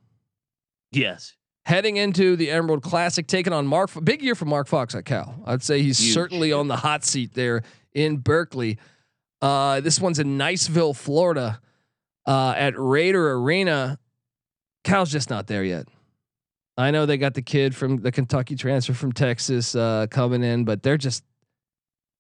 Yes. 0.93 1.35
Heading 1.67 1.97
into 1.97 2.37
the 2.37 2.51
Emerald 2.51 2.83
Classic, 2.83 3.27
taking 3.27 3.53
on 3.53 3.67
Mark. 3.67 3.91
Big 4.03 4.23
year 4.23 4.35
for 4.35 4.47
Mark 4.47 4.67
Fox 4.67 4.95
at 4.95 5.05
Cal. 5.05 5.35
I'd 5.45 5.63
say 5.63 5.83
he's 5.83 5.99
Huge. 5.99 6.15
certainly 6.15 6.53
on 6.53 6.69
the 6.69 6.77
hot 6.77 7.05
seat 7.05 7.35
there 7.35 7.63
in 7.93 8.19
Berkeley. 8.19 8.79
Uh, 9.43 9.81
this 9.81 10.01
one's 10.01 10.19
in 10.19 10.39
Niceville, 10.39 10.97
Florida, 10.97 11.61
uh, 12.25 12.55
at 12.57 12.75
Raider 12.79 13.33
Arena. 13.33 13.99
Cal's 14.85 15.11
just 15.11 15.29
not 15.29 15.49
there 15.49 15.65
yet. 15.65 15.87
I 16.79 16.91
know 16.91 17.07
they 17.07 17.17
got 17.17 17.35
the 17.35 17.43
kid 17.43 17.75
from 17.75 17.99
the 17.99 18.13
Kentucky 18.13 18.55
transfer 18.55 18.93
from 18.93 19.13
Texas 19.13 19.75
uh, 19.75 20.07
coming 20.11 20.43
in, 20.43 20.65
but 20.65 20.83
they're 20.83 20.99
just 20.99 21.25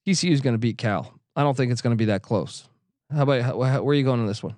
TCU 0.06 0.30
is 0.30 0.40
going 0.40 0.54
to 0.54 0.58
beat 0.58 0.78
Cal. 0.78 1.12
I 1.34 1.42
don't 1.42 1.56
think 1.56 1.72
it's 1.72 1.82
going 1.82 1.92
to 1.92 1.98
be 1.98 2.06
that 2.06 2.22
close. 2.22 2.68
How 3.12 3.22
about 3.22 3.42
how, 3.42 3.56
where 3.56 3.92
are 3.92 3.94
you 3.94 4.04
going 4.04 4.20
on 4.20 4.26
this 4.26 4.42
one? 4.42 4.56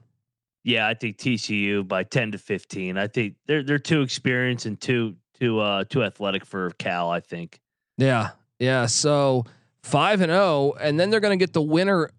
Yeah, 0.63 0.87
I 0.87 0.95
think 0.95 1.19
TCU 1.19 1.87
by 1.87 2.05
ten 2.05 2.33
to 2.33 2.39
fifteen. 2.39 2.97
I 2.97 3.09
think 3.09 3.35
they're 3.47 3.63
they're 3.63 3.79
too 3.79 4.03
experienced 4.03 4.67
and 4.67 4.81
too 4.81 5.17
too 5.39 5.59
uh 5.61 5.85
too 5.85 6.05
athletic 6.05 6.45
for 6.45 6.71
Cal. 6.73 7.11
I 7.11 7.21
think. 7.21 7.61
Yeah, 7.97 8.31
Yeah. 8.59 8.87
So 8.87 9.45
five 9.83 10.21
and 10.21 10.31
zero, 10.31 10.75
and 10.81 10.99
then 10.99 11.11
they're 11.11 11.21
going 11.21 11.37
to 11.37 11.43
get 11.43 11.53
the 11.53 11.63
winner, 11.63 12.11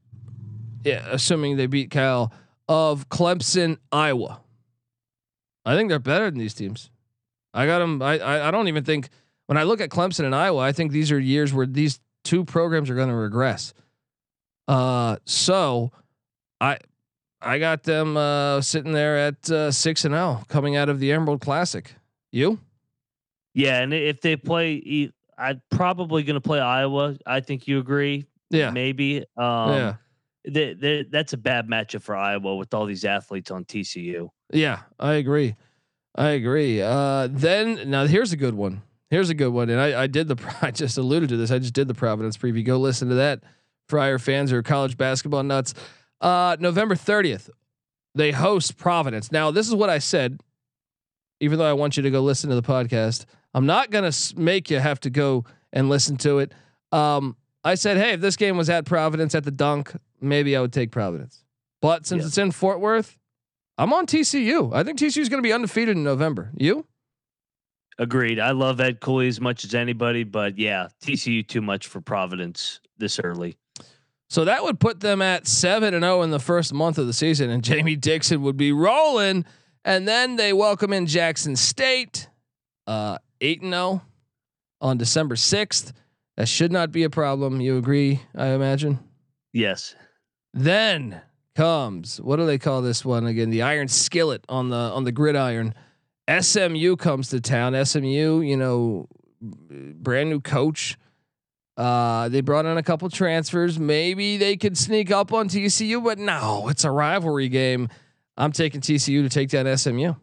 yeah, 0.84 1.06
assuming 1.10 1.58
they 1.58 1.68
beat 1.68 1.92
Cal 1.92 2.34
of 2.68 3.10
Clemson, 3.10 3.78
Iowa. 3.92 4.42
I 5.66 5.76
think 5.76 5.90
they're 5.90 6.00
better 6.00 6.30
than 6.30 6.40
these 6.40 6.54
teams. 6.54 6.90
I 7.54 7.66
got 7.66 7.80
them. 7.80 8.02
I, 8.02 8.20
I 8.20 8.48
I 8.48 8.52
don't 8.52 8.68
even 8.68 8.84
think 8.84 9.10
when 9.48 9.58
I 9.58 9.64
look 9.64 9.82
at 9.82 9.90
Clemson 9.90 10.26
and 10.26 10.36
Iowa, 10.36 10.62
I 10.62 10.72
think 10.72 10.92
these 10.92 11.12
are 11.12 11.20
years 11.20 11.54
where 11.54 11.66
these 11.66 12.00
two 12.24 12.46
programs 12.46 12.90
are 12.90 12.96
going 12.96 13.10
to 13.10 13.16
regress. 13.16 13.74
Uh, 14.68 15.18
so 15.26 15.92
I 16.62 16.78
I 17.42 17.60
got 17.60 17.84
them 17.84 18.18
uh, 18.18 18.62
sitting 18.62 18.92
there 18.92 19.18
at 19.18 19.50
uh, 19.50 19.72
six 19.72 20.06
and 20.06 20.14
zero 20.14 20.44
coming 20.48 20.76
out 20.76 20.90
of 20.90 21.00
the 21.00 21.12
Emerald 21.12 21.42
Classic. 21.42 21.94
You? 22.32 22.60
Yeah, 23.56 23.82
and 23.82 23.94
if 23.94 24.22
they 24.22 24.36
play, 24.36 25.12
I'm 25.38 25.62
probably 25.72 26.24
going 26.24 26.36
to 26.36 26.42
play 26.42 26.60
Iowa. 26.60 27.18
I 27.26 27.40
think 27.40 27.68
you 27.68 27.80
agree. 27.80 28.28
Yeah, 28.52 28.70
maybe. 28.72 29.26
Um, 29.38 29.70
yeah. 29.72 29.94
They, 30.48 30.74
they, 30.74 31.04
that's 31.10 31.34
a 31.34 31.38
bad 31.38 31.68
matchup 31.68 32.02
for 32.02 32.16
Iowa 32.16 32.56
with 32.56 32.74
all 32.74 32.86
these 32.86 33.04
athletes 33.04 33.52
on 33.52 33.66
TCU. 33.66 34.30
Yeah, 34.52 34.82
I 35.00 35.14
agree. 35.14 35.56
I 36.16 36.30
agree. 36.30 36.82
Uh, 36.82 37.28
then 37.30 37.90
now 37.90 38.06
here's 38.06 38.34
a 38.34 38.38
good 38.38 38.56
one. 38.56 38.82
Here's 39.10 39.30
a 39.30 39.34
good 39.34 39.50
one, 39.50 39.70
and 39.70 39.80
I, 39.80 40.04
I 40.04 40.08
did 40.08 40.28
the 40.28 40.56
I 40.62 40.72
just 40.72 40.98
alluded 40.98 41.30
to 41.30 41.38
this. 41.38 41.52
I 41.52 41.60
just 41.60 41.74
did 41.74 41.88
the 41.88 41.94
Providence 41.94 42.38
preview. 42.38 42.64
Go 42.64 42.78
listen 42.78 43.10
to 43.10 43.16
that, 43.16 43.42
Friar 43.88 44.20
fans 44.20 44.52
or 44.52 44.62
college 44.62 44.98
basketball 44.98 45.44
nuts. 45.44 45.74
Uh, 46.22 46.58
November 46.60 46.96
30th, 46.96 47.50
they 48.14 48.32
host 48.32 48.78
Providence. 48.78 49.32
Now 49.32 49.52
this 49.52 49.68
is 49.68 49.76
what 49.76 49.90
I 49.90 50.00
said. 50.00 50.42
Even 51.42 51.58
though 51.58 51.70
I 51.70 51.74
want 51.74 51.96
you 51.96 52.04
to 52.04 52.12
go 52.12 52.22
listen 52.22 52.50
to 52.50 52.56
the 52.56 52.62
podcast, 52.62 53.26
I'm 53.54 53.66
not 53.66 53.92
gonna 53.92 54.12
make 54.36 54.70
you 54.70 54.80
have 54.80 55.00
to 55.02 55.10
go 55.10 55.46
and 55.72 55.90
listen 55.90 56.18
to 56.18 56.40
it. 56.40 56.54
Um, 56.92 57.38
I 57.64 57.76
said, 57.76 57.98
hey, 57.98 58.14
if 58.14 58.22
this 58.22 58.36
game 58.36 58.58
was 58.58 58.70
at 58.70 58.86
Providence 58.86 59.36
at 59.36 59.44
the 59.44 59.52
dunk, 59.52 59.94
maybe 60.22 60.56
I 60.56 60.62
would 60.62 60.74
take 60.74 60.92
Providence. 60.92 61.44
But 61.82 62.06
since 62.06 62.26
it's 62.26 62.38
in 62.38 62.52
Fort 62.52 62.80
Worth, 62.80 63.18
I'm 63.80 63.94
on 63.94 64.06
TCU. 64.06 64.76
I 64.76 64.84
think 64.84 65.00
TCU 65.00 65.22
is 65.22 65.30
going 65.30 65.42
to 65.42 65.48
be 65.48 65.54
undefeated 65.54 65.96
in 65.96 66.04
November. 66.04 66.52
You? 66.58 66.86
Agreed. 67.98 68.38
I 68.38 68.52
love 68.52 68.82
Ed 68.82 69.00
Cooley 69.00 69.30
as 69.30 69.40
much 69.40 69.64
as 69.64 69.74
anybody, 69.74 70.26
but 70.26 70.58
yeah, 70.58 70.90
TCU 71.02 71.48
too 71.48 71.62
much 71.62 71.88
for 71.88 72.02
Providence 72.02 72.82
this 72.98 73.22
early. 73.24 73.56
So 74.30 74.44
that 74.46 74.64
would 74.64 74.82
put 74.82 75.00
them 75.00 75.22
at 75.22 75.48
seven 75.48 75.94
and 75.94 76.04
zero 76.04 76.24
in 76.24 76.30
the 76.30 76.42
first 76.42 76.74
month 76.74 76.98
of 76.98 77.08
the 77.08 77.14
season, 77.14 77.50
and 77.50 77.64
Jamie 77.64 77.96
Dixon 77.96 78.42
would 78.42 78.58
be 78.58 78.74
rolling. 78.74 79.46
And 79.86 80.06
then 80.06 80.36
they 80.36 80.52
welcome 80.52 80.92
in 80.92 81.06
Jackson 81.06 81.56
State, 81.56 82.28
uh, 82.86 83.18
eight 83.40 83.62
and 83.62 83.72
zero 83.72 84.02
on 84.82 84.98
December 84.98 85.38
sixth. 85.38 85.94
That 86.36 86.50
should 86.50 86.74
not 86.74 86.92
be 86.92 87.04
a 87.04 87.10
problem. 87.10 87.62
You 87.62 87.78
agree? 87.78 88.22
I 88.36 88.48
imagine. 88.48 89.00
Yes. 89.54 89.96
Then 90.54 91.22
comes 91.60 92.22
what 92.22 92.38
do 92.38 92.46
they 92.46 92.58
call 92.58 92.82
this 92.82 93.04
one 93.04 93.28
again? 93.28 93.50
The 93.50 93.64
iron 93.64 93.90
skillet 93.90 94.46
on 94.48 94.70
the 94.70 94.78
on 94.78 95.04
the 95.04 95.12
gridiron. 95.12 95.74
SMU 96.40 96.96
comes 96.96 97.30
to 97.30 97.42
town. 97.42 97.74
SMU, 97.86 98.42
you 98.42 98.56
know, 98.56 99.10
brand 99.42 100.30
new 100.30 100.40
coach. 100.40 100.98
Uh, 101.76 102.30
they 102.30 102.42
brought 102.42 102.66
in 102.66 102.78
a 102.78 102.84
couple 102.84 103.10
transfers. 103.10 103.78
Maybe 103.78 104.38
they 104.38 104.56
could 104.56 104.78
sneak 104.78 105.12
up 105.12 105.34
on 105.34 105.50
TCU, 105.50 106.04
but 106.04 106.18
no, 106.18 106.70
it's 106.70 106.84
a 106.84 106.92
rivalry 106.92 107.50
game. 107.50 107.90
I'm 108.38 108.52
taking 108.54 108.80
TCU 108.80 109.24
to 109.24 109.30
take 109.30 109.50
down 109.50 109.78
SMU. 109.78 110.14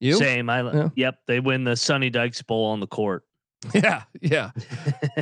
You 0.00 0.14
same? 0.14 0.48
I 0.48 0.62
yeah. 0.62 0.88
yep. 0.94 1.18
They 1.26 1.40
win 1.40 1.64
the 1.64 1.74
Sonny 1.74 2.10
Dykes 2.10 2.42
Bowl 2.42 2.66
on 2.66 2.78
the 2.78 2.86
court. 2.86 3.24
Yeah, 3.74 4.04
yeah. 4.20 4.50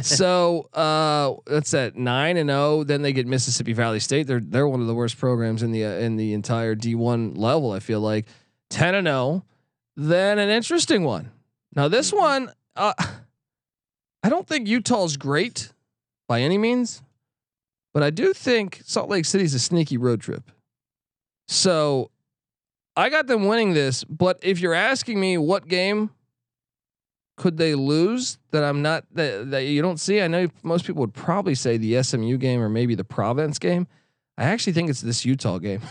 so 0.03 0.69
uh, 0.75 1.35
that's 1.47 1.73
at 1.73 1.97
nine 1.97 2.37
and 2.37 2.51
zero. 2.51 2.85
Then 2.85 3.03
they 3.03 3.13
get 3.13 3.27
Mississippi 3.27 3.73
Valley 3.73 3.99
State. 3.99 4.27
They're 4.27 4.41
they're 4.41 4.69
one 4.69 4.81
of 4.81 4.87
the 4.87 4.95
worst 4.95 5.19
programs 5.19 5.63
in 5.63 5.73
the 5.73 5.85
uh, 5.85 5.91
in 5.93 6.17
the 6.17 6.35
entire 6.35 6.75
D 6.75 6.95
one 6.95 7.35
level. 7.35 7.73
I 7.73 7.81
feel 7.81 8.01
like 8.01 8.27
ten 8.69 8.95
and 8.95 9.07
zero. 9.07 9.45
Then 9.97 10.39
an 10.39 10.51
interesting 10.51 11.05
one. 11.05 11.31
Now 11.75 11.89
this 11.89 12.11
mm-hmm. 12.11 12.19
one, 12.19 12.53
uh, 12.77 12.93
I 14.23 14.29
don't 14.29 14.47
think 14.47 14.69
Utah's 14.69 15.17
great 15.17 15.73
by 16.29 16.43
any 16.43 16.59
means, 16.59 17.03
but 17.95 18.03
I 18.03 18.11
do 18.11 18.35
think 18.35 18.83
Salt 18.85 19.09
Lake 19.09 19.25
City 19.25 19.45
is 19.45 19.55
a 19.55 19.59
sneaky 19.59 19.97
road 19.97 20.21
trip. 20.21 20.51
So 21.49 22.11
I 22.97 23.09
got 23.09 23.27
them 23.27 23.47
winning 23.47 23.75
this. 23.75 24.05
But 24.05 24.39
if 24.43 24.61
you're 24.61 24.75
asking 24.75 25.21
me 25.21 25.39
what 25.39 25.69
game 25.69 26.11
could 27.37 27.59
they 27.59 27.75
lose 27.75 28.39
that 28.51 28.65
I'm 28.65 28.83
not 28.83 29.05
that, 29.13 29.51
that 29.51 29.65
you 29.65 29.83
don't 29.83 30.01
see? 30.01 30.21
I 30.21 30.27
know 30.27 30.49
most 30.63 30.87
people 30.87 31.01
would 31.01 31.15
probably 31.15 31.55
say 31.55 31.77
the 31.77 32.03
SMU 32.03 32.39
game 32.39 32.61
or 32.61 32.69
maybe 32.69 32.95
the 32.95 33.05
Providence 33.05 33.59
game. 33.59 33.87
I 34.39 34.45
actually 34.45 34.73
think 34.73 34.91
it's 34.91 35.01
this 35.01 35.25
Utah 35.25 35.59
game. 35.59 35.83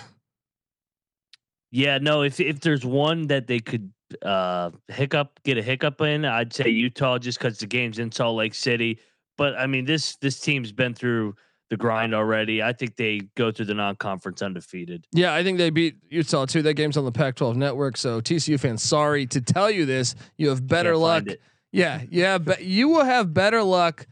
Yeah, 1.72 1.98
no, 1.98 2.22
if 2.22 2.40
if 2.40 2.62
there's 2.62 2.86
one 2.86 3.28
that 3.28 3.48
they 3.48 3.60
could 3.60 3.92
uh 4.22 4.72
hiccup 4.88 5.42
get 5.44 5.58
a 5.58 5.62
hiccup 5.62 6.00
in, 6.00 6.24
I'd 6.24 6.54
say 6.54 6.70
Utah 6.70 7.18
just 7.18 7.42
cuz 7.42 7.58
the 7.58 7.68
game's 7.68 8.00
in 8.00 8.14
Salt 8.14 8.38
Lake 8.38 8.54
City. 8.54 8.98
But 9.36 9.56
I 9.58 9.68
mean 9.68 9.84
this 9.84 10.16
this 10.18 10.40
team's 10.40 10.72
been 10.72 10.94
through 10.94 11.36
the 11.70 11.78
grind 11.78 12.14
already. 12.14 12.62
I 12.62 12.74
think 12.74 12.96
they 12.96 13.22
go 13.36 13.52
through 13.52 13.66
the 13.66 13.74
non-conference 13.74 14.42
undefeated. 14.42 15.08
Yeah, 15.12 15.34
I 15.34 15.44
think 15.44 15.58
they 15.58 15.70
beat 15.70 15.98
Utah 16.10 16.46
too. 16.46 16.62
That 16.62 16.76
game's 16.76 16.98
on 16.98 17.06
the 17.06 17.12
Pac-12 17.12 17.56
network. 17.56 17.98
So 17.98 18.22
TCU 18.22 18.60
fans, 18.60 18.84
sorry 18.84 19.26
to 19.28 19.42
tell 19.42 19.72
you 19.72 19.86
this, 19.86 20.16
you 20.38 20.50
have 20.50 20.68
better 20.68 20.92
Can't 20.92 21.02
luck. 21.02 21.24
Yeah, 21.72 22.02
yeah, 22.10 22.38
but 22.40 22.64
you 22.64 22.90
will 22.90 23.06
have 23.06 23.34
better 23.34 23.64
luck 23.64 24.08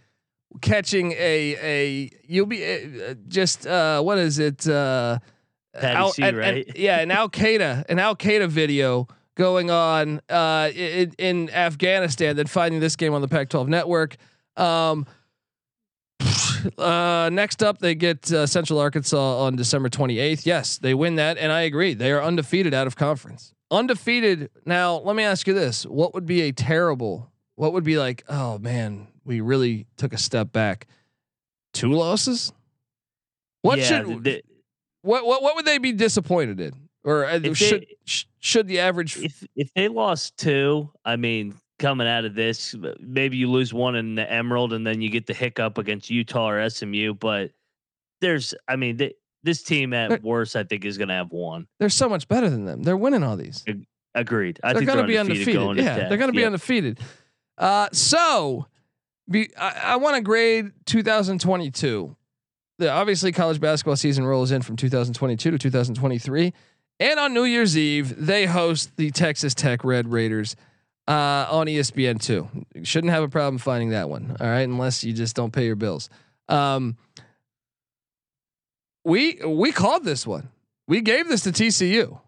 catching 0.62 1.12
a 1.13 1.58
a. 1.62 2.10
You'll 2.28 2.48
be 2.48 2.63
uh, 2.66 3.16
just 3.28 3.68
uh, 3.68 4.02
what 4.02 4.18
is 4.18 4.39
it? 4.39 4.68
Uh, 4.68 5.20
Al, 5.76 6.12
C, 6.12 6.24
and, 6.24 6.38
right? 6.38 6.68
And, 6.68 6.78
yeah, 6.78 7.00
an 7.00 7.12
Al 7.12 7.30
Qaeda 7.30 7.86
an 7.89 8.00
Al 8.00 8.16
Qaeda 8.16 8.48
video 8.48 9.08
going 9.36 9.72
on 9.72 10.22
uh, 10.30 10.70
in, 10.76 11.13
in 11.18 11.50
Afghanistan 11.50 12.36
than 12.36 12.48
finding 12.48 12.80
this 12.80 12.96
game 12.96 13.13
on 13.13 13.22
the 13.22 13.28
Pac-12 13.28 13.68
network. 13.68 14.16
Um, 14.58 15.08
uh, 16.78 17.30
next 17.32 17.63
up, 17.63 17.80
they 17.80 17.95
get 17.95 18.32
uh, 18.32 18.47
Central 18.47 18.80
Arkansas 18.80 19.39
on 19.39 19.56
December 19.56 19.89
28th. 19.89 20.45
Yes, 20.45 20.78
they 20.78 20.93
win 20.93 21.15
that, 21.15 21.38
and 21.38 21.52
I 21.52 21.62
agree. 21.62 21.93
They 21.93 22.12
are 22.12 22.21
undefeated 22.21 22.73
out 22.73 22.88
of 22.88 22.95
conference. 22.95 23.54
Undefeated. 23.71 24.49
Now, 24.65 24.97
let 24.97 25.15
me 25.15 25.23
ask 25.23 25.47
you 25.47 25.54
this: 25.54 25.86
What 25.86 26.13
would 26.13 26.26
be 26.26 26.41
a 26.41 26.52
terrible? 26.52 27.32
What 27.56 27.73
would 27.73 27.84
be 27.84 27.97
like? 27.97 28.23
Oh 28.30 28.58
man, 28.60 29.08
we 29.23 29.41
really 29.41 29.88
took 29.97 30.13
a 30.13 30.17
step 30.17 30.52
back. 30.52 30.88
Two 31.73 31.91
losses. 31.91 32.54
What 33.62 33.80
yeah, 33.80 33.86
should? 33.86 34.23
The, 34.23 34.43
what 35.02 35.26
what 35.26 35.41
what 35.41 35.56
would 35.56 35.65
they 35.65 35.78
be 35.78 35.91
disappointed 35.91 36.60
in? 36.60 36.89
Or 37.04 37.26
uh, 37.26 37.54
should 37.54 37.82
they, 37.82 37.97
should 38.39 38.67
the 38.67 38.80
average? 38.80 39.17
If 39.17 39.43
if 39.56 39.73
they 39.73 39.88
lost 39.88 40.38
two, 40.38 40.91
I 41.04 41.15
mean, 41.15 41.56
coming 41.79 42.07
out 42.07 42.25
of 42.25 42.36
this. 42.36 42.75
Maybe 42.99 43.38
you 43.38 43.49
lose 43.49 43.73
one 43.73 43.95
in 43.95 44.15
the 44.15 44.31
Emerald, 44.31 44.73
and 44.73 44.86
then 44.86 45.01
you 45.01 45.09
get 45.09 45.27
the 45.27 45.33
hiccup 45.33 45.77
against 45.77 46.09
Utah 46.09 46.49
or 46.49 46.69
SMU. 46.69 47.13
But 47.13 47.51
there's, 48.21 48.53
I 48.67 48.75
mean, 48.75 48.97
th- 48.97 49.15
this 49.43 49.63
team 49.63 49.93
at 49.93 50.09
they're, 50.09 50.19
worst, 50.23 50.55
I 50.55 50.63
think, 50.63 50.86
is 50.86 50.97
going 50.97 51.09
to 51.09 51.13
have 51.15 51.31
one. 51.31 51.67
They're 51.79 51.89
so 51.89 52.07
much 52.07 52.27
better 52.27 52.49
than 52.49 52.65
them. 52.65 52.83
They're 52.83 52.97
winning 52.97 53.23
all 53.23 53.36
these. 53.36 53.63
Agreed. 54.15 54.59
I 54.63 54.73
they're 54.73 54.83
going 54.83 54.99
to 54.99 55.03
be 55.05 55.17
undefeated. 55.17 55.77
yeah, 55.77 56.07
they're 56.07 56.17
going 56.17 56.31
to 56.31 56.38
be 56.38 56.45
undefeated. 56.45 56.99
Uh, 57.57 57.89
so, 57.91 58.67
be, 59.29 59.49
I, 59.57 59.81
I 59.83 59.95
want 59.97 60.15
to 60.15 60.21
grade 60.21 60.71
2022. 60.86 62.15
The 62.79 62.89
obviously 62.89 63.31
college 63.31 63.59
basketball 63.59 63.95
season 63.95 64.25
rolls 64.25 64.51
in 64.51 64.62
from 64.62 64.75
2022 64.75 65.51
to 65.51 65.57
2023, 65.57 66.53
and 66.99 67.19
on 67.19 67.33
New 67.33 67.43
Year's 67.43 67.77
Eve 67.77 68.25
they 68.25 68.45
host 68.45 68.95
the 68.97 69.12
Texas 69.12 69.53
Tech 69.53 69.83
Red 69.83 70.12
Raiders 70.12 70.55
uh, 71.08 71.48
on 71.50 71.68
ESPN 71.68 72.22
two. 72.22 72.48
Shouldn't 72.84 73.12
have 73.12 73.24
a 73.24 73.30
problem 73.30 73.58
finding 73.58 73.89
that 73.89 74.10
one. 74.10 74.36
All 74.39 74.48
right, 74.48 74.62
unless 74.62 75.04
you 75.04 75.13
just 75.13 75.36
don't 75.36 75.52
pay 75.52 75.66
your 75.66 75.76
bills. 75.76 76.10
Um, 76.50 76.98
we 79.04 79.39
we 79.46 79.72
called 79.72 80.04
this 80.06 80.26
one. 80.26 80.50
We 80.88 81.02
gave 81.02 81.28
this 81.28 81.42
to 81.42 81.52
TCU. 81.52 82.20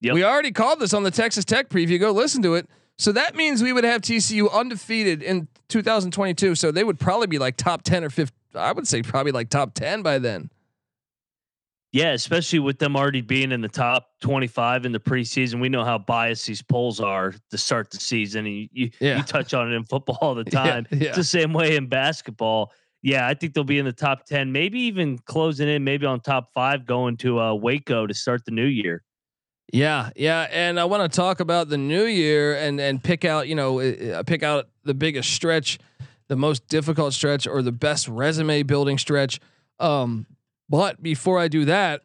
Yep. 0.00 0.14
We 0.14 0.24
already 0.24 0.52
called 0.52 0.80
this 0.80 0.92
on 0.92 1.02
the 1.02 1.10
Texas 1.10 1.44
Tech 1.44 1.68
preview. 1.68 1.98
Go 1.98 2.10
listen 2.10 2.42
to 2.42 2.54
it. 2.54 2.68
So 2.98 3.12
that 3.12 3.34
means 3.34 3.62
we 3.62 3.72
would 3.72 3.84
have 3.84 4.02
TCU 4.02 4.52
undefeated 4.52 5.22
in 5.22 5.48
2022. 5.68 6.54
So 6.54 6.70
they 6.70 6.84
would 6.84 7.00
probably 7.00 7.26
be 7.26 7.38
like 7.38 7.56
top 7.56 7.82
10 7.82 8.04
or 8.04 8.10
15. 8.10 8.32
I 8.54 8.72
would 8.72 8.86
say 8.86 9.02
probably 9.02 9.32
like 9.32 9.48
top 9.48 9.74
10 9.74 10.02
by 10.02 10.18
then. 10.18 10.50
Yeah, 11.94 12.10
especially 12.10 12.58
with 12.58 12.80
them 12.80 12.96
already 12.96 13.20
being 13.20 13.52
in 13.52 13.60
the 13.60 13.68
top 13.68 14.08
25 14.20 14.84
in 14.84 14.90
the 14.90 14.98
preseason. 14.98 15.60
We 15.60 15.68
know 15.68 15.84
how 15.84 15.96
biased 15.96 16.44
these 16.44 16.60
polls 16.60 16.98
are 16.98 17.32
to 17.52 17.56
start 17.56 17.92
the 17.92 17.98
season. 17.98 18.46
And 18.46 18.56
you, 18.56 18.68
you, 18.72 18.90
yeah. 18.98 19.18
you 19.18 19.22
touch 19.22 19.54
on 19.54 19.72
it 19.72 19.76
in 19.76 19.84
football 19.84 20.18
all 20.20 20.34
the 20.34 20.42
time. 20.44 20.88
Yeah, 20.90 20.98
yeah. 20.98 21.08
It's 21.10 21.18
the 21.18 21.22
same 21.22 21.52
way 21.52 21.76
in 21.76 21.86
basketball. 21.86 22.72
Yeah, 23.00 23.28
I 23.28 23.34
think 23.34 23.54
they'll 23.54 23.62
be 23.62 23.78
in 23.78 23.84
the 23.84 23.92
top 23.92 24.26
10, 24.26 24.50
maybe 24.50 24.80
even 24.80 25.18
closing 25.18 25.68
in, 25.68 25.84
maybe 25.84 26.04
on 26.04 26.18
top 26.18 26.52
five, 26.52 26.84
going 26.84 27.16
to 27.18 27.38
uh, 27.38 27.54
Waco 27.54 28.08
to 28.08 28.14
start 28.14 28.44
the 28.44 28.50
new 28.50 28.66
year. 28.66 29.04
Yeah, 29.72 30.10
yeah, 30.16 30.48
and 30.50 30.80
I 30.80 30.86
want 30.86 31.10
to 31.10 31.16
talk 31.16 31.38
about 31.38 31.68
the 31.68 31.78
new 31.78 32.04
year 32.04 32.56
and 32.56 32.80
and 32.80 33.02
pick 33.02 33.24
out, 33.24 33.48
you 33.48 33.54
know, 33.54 34.22
pick 34.24 34.42
out 34.42 34.68
the 34.82 34.94
biggest 34.94 35.32
stretch, 35.32 35.78
the 36.28 36.34
the 36.34 36.36
most 36.36 36.66
difficult 36.66 37.14
stretch 37.14 37.46
or 37.46 37.62
the 37.62 37.72
best 37.72 38.08
resume 38.08 38.64
building 38.64 38.98
stretch. 38.98 39.40
Um, 39.78 40.26
but 40.68 41.02
before 41.02 41.38
I 41.38 41.48
do 41.48 41.64
that, 41.66 42.02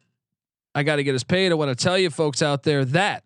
I 0.75 0.83
got 0.83 0.97
to 0.97 1.03
get 1.03 1.15
us 1.15 1.23
paid. 1.23 1.51
I 1.51 1.55
want 1.55 1.75
to 1.77 1.83
tell 1.83 1.97
you 1.97 2.09
folks 2.09 2.41
out 2.41 2.63
there 2.63 2.85
that 2.85 3.23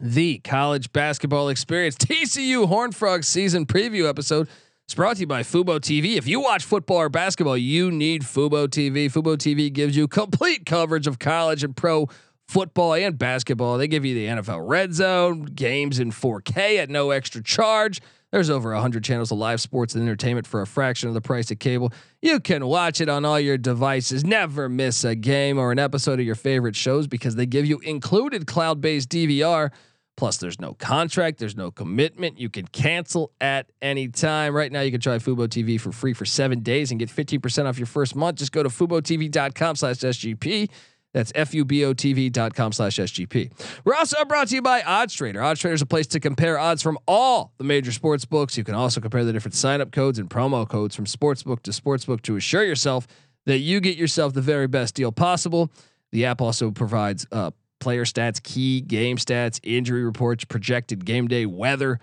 the 0.00 0.38
college 0.38 0.92
basketball 0.92 1.48
experience 1.48 1.96
TCU 1.98 2.66
Horn 2.66 2.92
Frogs 2.92 3.28
season 3.28 3.66
preview 3.66 4.08
episode 4.08 4.48
is 4.88 4.94
brought 4.94 5.16
to 5.16 5.20
you 5.20 5.26
by 5.26 5.42
Fubo 5.42 5.78
TV. 5.78 6.16
If 6.16 6.26
you 6.26 6.40
watch 6.40 6.64
football 6.64 6.98
or 6.98 7.08
basketball, 7.08 7.56
you 7.56 7.90
need 7.90 8.22
Fubo 8.22 8.66
TV. 8.66 9.06
Fubo 9.06 9.36
TV 9.36 9.72
gives 9.72 9.96
you 9.96 10.08
complete 10.08 10.66
coverage 10.66 11.06
of 11.06 11.18
college 11.18 11.62
and 11.62 11.76
pro 11.76 12.08
football 12.48 12.94
and 12.94 13.16
basketball. 13.16 13.78
They 13.78 13.86
give 13.86 14.04
you 14.04 14.14
the 14.14 14.26
NFL 14.26 14.68
Red 14.68 14.92
Zone 14.92 15.44
games 15.44 16.00
in 16.00 16.10
4K 16.10 16.78
at 16.78 16.90
no 16.90 17.10
extra 17.10 17.42
charge. 17.42 18.00
There's 18.32 18.48
over 18.48 18.72
100 18.72 19.02
channels 19.02 19.32
of 19.32 19.38
live 19.38 19.60
sports 19.60 19.94
and 19.94 20.02
entertainment 20.02 20.46
for 20.46 20.62
a 20.62 20.66
fraction 20.66 21.08
of 21.08 21.14
the 21.14 21.20
price 21.20 21.50
of 21.50 21.58
cable. 21.58 21.92
You 22.22 22.38
can 22.38 22.66
watch 22.66 23.00
it 23.00 23.08
on 23.08 23.24
all 23.24 23.40
your 23.40 23.58
devices. 23.58 24.24
Never 24.24 24.68
miss 24.68 25.02
a 25.02 25.16
game 25.16 25.58
or 25.58 25.72
an 25.72 25.80
episode 25.80 26.20
of 26.20 26.26
your 26.26 26.36
favorite 26.36 26.76
shows 26.76 27.08
because 27.08 27.34
they 27.34 27.46
give 27.46 27.66
you 27.66 27.78
included 27.80 28.46
cloud-based 28.46 29.08
DVR. 29.08 29.70
Plus, 30.16 30.36
there's 30.36 30.60
no 30.60 30.74
contract, 30.74 31.38
there's 31.38 31.56
no 31.56 31.70
commitment. 31.70 32.38
You 32.38 32.50
can 32.50 32.66
cancel 32.66 33.32
at 33.40 33.70
any 33.80 34.06
time. 34.06 34.54
Right 34.54 34.70
now, 34.70 34.82
you 34.82 34.90
can 34.90 35.00
try 35.00 35.16
Fubo 35.16 35.48
TV 35.48 35.80
for 35.80 35.92
free 35.92 36.12
for 36.12 36.26
seven 36.26 36.60
days 36.60 36.90
and 36.90 37.00
get 37.00 37.08
15% 37.08 37.64
off 37.64 37.78
your 37.78 37.86
first 37.86 38.14
month. 38.14 38.36
Just 38.36 38.52
go 38.52 38.62
to 38.62 38.68
FuboTV.com 38.68 39.76
slash 39.76 39.96
SGP. 39.96 40.68
That's 41.12 41.32
F-U-B-O-T-V.com 41.34 42.72
slash 42.72 42.96
SGP. 42.96 43.50
We're 43.84 43.94
also 43.94 44.24
brought 44.24 44.48
to 44.48 44.54
you 44.54 44.62
by 44.62 44.82
Odds 44.82 45.14
Trader. 45.14 45.42
Odds 45.42 45.60
Trader 45.60 45.74
is 45.74 45.82
a 45.82 45.86
place 45.86 46.06
to 46.08 46.20
compare 46.20 46.58
odds 46.58 46.82
from 46.82 46.98
all 47.08 47.52
the 47.58 47.64
major 47.64 47.90
sports 47.90 48.24
books. 48.24 48.56
You 48.56 48.64
can 48.64 48.74
also 48.74 49.00
compare 49.00 49.24
the 49.24 49.32
different 49.32 49.54
sign-up 49.54 49.90
codes 49.90 50.18
and 50.18 50.30
promo 50.30 50.68
codes 50.68 50.94
from 50.94 51.06
sportsbook 51.06 51.62
to 51.62 51.72
sportsbook 51.72 52.22
to 52.22 52.36
assure 52.36 52.62
yourself 52.62 53.08
that 53.46 53.58
you 53.58 53.80
get 53.80 53.96
yourself 53.96 54.34
the 54.34 54.42
very 54.42 54.68
best 54.68 54.94
deal 54.94 55.10
possible. 55.10 55.70
The 56.12 56.26
app 56.26 56.40
also 56.40 56.70
provides 56.70 57.26
uh, 57.32 57.50
player 57.80 58.04
stats, 58.04 58.42
key 58.42 58.80
game 58.80 59.16
stats, 59.16 59.58
injury 59.62 60.04
reports, 60.04 60.44
projected 60.44 61.04
game 61.04 61.26
day 61.26 61.46
weather. 61.46 61.98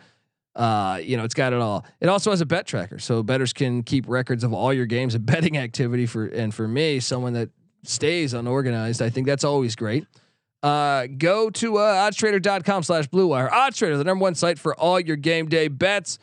Uh, 0.55 0.99
you 1.03 1.15
know, 1.15 1.23
it's 1.23 1.35
got 1.35 1.53
it 1.53 1.59
all. 1.59 1.85
It 2.01 2.09
also 2.09 2.31
has 2.31 2.41
a 2.41 2.45
bet 2.45 2.65
tracker, 2.65 2.97
so 2.97 3.21
bettors 3.21 3.53
can 3.53 3.83
keep 3.83 4.05
records 4.07 4.43
of 4.43 4.53
all 4.53 4.73
your 4.73 4.87
games 4.87 5.13
and 5.13 5.25
betting 5.25 5.57
activity. 5.57 6.07
For 6.07 6.25
and 6.25 6.53
for 6.53 6.67
me, 6.67 6.99
someone 6.99 7.33
that 7.33 7.49
stays 7.88 8.34
unorganized, 8.34 9.02
I 9.02 9.10
think 9.10 9.28
that's 9.28 9.43
always 9.43 9.76
great. 9.76 10.06
Uh, 10.63 11.08
go 11.17 11.50
to 11.50 11.78
uh, 11.78 12.10
oddstrader.com 12.10 12.84
slash 12.84 13.08
blue 13.08 13.28
wire. 13.28 13.50
Oddstrader, 13.50 13.97
the 13.97 14.04
number 14.04 14.23
one 14.23 14.36
site 14.36 14.60
for 14.60 14.76
all 14.76 15.00
your 15.00 15.15
game 15.15 15.47
day 15.47 15.67
bets. 15.67 16.19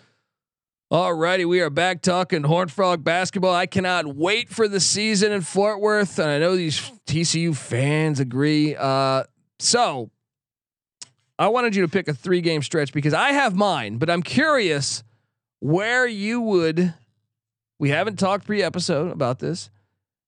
Alrighty, 0.93 1.47
we 1.49 1.61
are 1.61 1.71
back 1.71 2.03
talking 2.03 2.43
Horn 2.43 2.69
Frog 2.69 3.03
basketball. 3.03 3.55
I 3.55 3.67
cannot 3.67 4.15
wait 4.15 4.51
for 4.51 4.69
the 4.69 4.81
season 4.81 5.33
in 5.33 5.41
Fort 5.41 5.81
Worth, 5.81 6.19
and 6.19 6.29
I 6.29 6.39
know 6.39 6.57
these 6.57 6.79
TCU 7.07 7.57
fans 7.57 8.21
agree. 8.21 8.77
Uh, 8.77 9.25
so 9.59 10.11
I 11.39 11.49
wanted 11.49 11.75
you 11.75 11.83
to 11.83 11.89
pick 11.89 12.07
a 12.09 12.15
three 12.15 12.41
game 12.41 12.63
stretch 12.63 12.93
because 12.93 13.15
I 13.15 13.33
have 13.33 13.57
mine, 13.57 13.97
but 13.99 14.11
I'm 14.11 14.23
curious 14.23 15.03
where 15.61 16.07
you 16.07 16.41
would. 16.41 16.95
We 17.79 17.89
haven't 17.89 18.19
talked 18.19 18.47
pre 18.47 18.63
episode 18.63 19.11
about 19.11 19.39
this. 19.39 19.71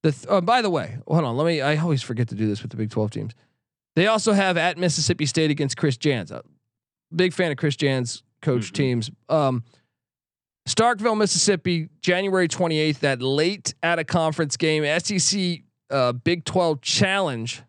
The 0.07 0.13
th- 0.13 0.27
oh, 0.29 0.41
by 0.41 0.63
the 0.63 0.71
way, 0.71 0.99
hold 1.09 1.25
on. 1.25 1.37
Let 1.37 1.47
me. 1.49 1.61
I 1.61 1.79
always 1.79 2.01
forget 2.01 2.29
to 2.29 2.37
do 2.37 2.47
this 2.47 2.63
with 2.63 2.71
the 2.71 2.77
Big 2.77 2.91
Twelve 2.91 3.11
teams. 3.11 3.33
They 3.97 4.07
also 4.07 4.35
have 4.35 4.57
at 4.57 4.79
Mississippi 4.79 5.27
State 5.27 5.51
against 5.51 5.77
Chris 5.77 5.97
Jans. 5.97 6.31
Big 7.13 7.33
fan 7.33 7.51
of 7.51 7.57
Chris 7.57 7.75
Jans 7.75 8.23
coach 8.41 8.67
mm-hmm. 8.67 8.75
teams. 8.75 9.11
Um, 9.29 9.65
Starkville, 10.69 11.19
Mississippi, 11.19 11.89
January 12.01 12.47
28th, 12.47 13.01
that 13.01 13.21
late 13.21 13.75
at 13.83 13.99
a 13.99 14.05
conference 14.05 14.57
game, 14.57 14.85
SEC 15.01 15.63
uh, 15.91 16.13
Big 16.13 16.45
12 16.45 16.81
challenge 16.83 17.63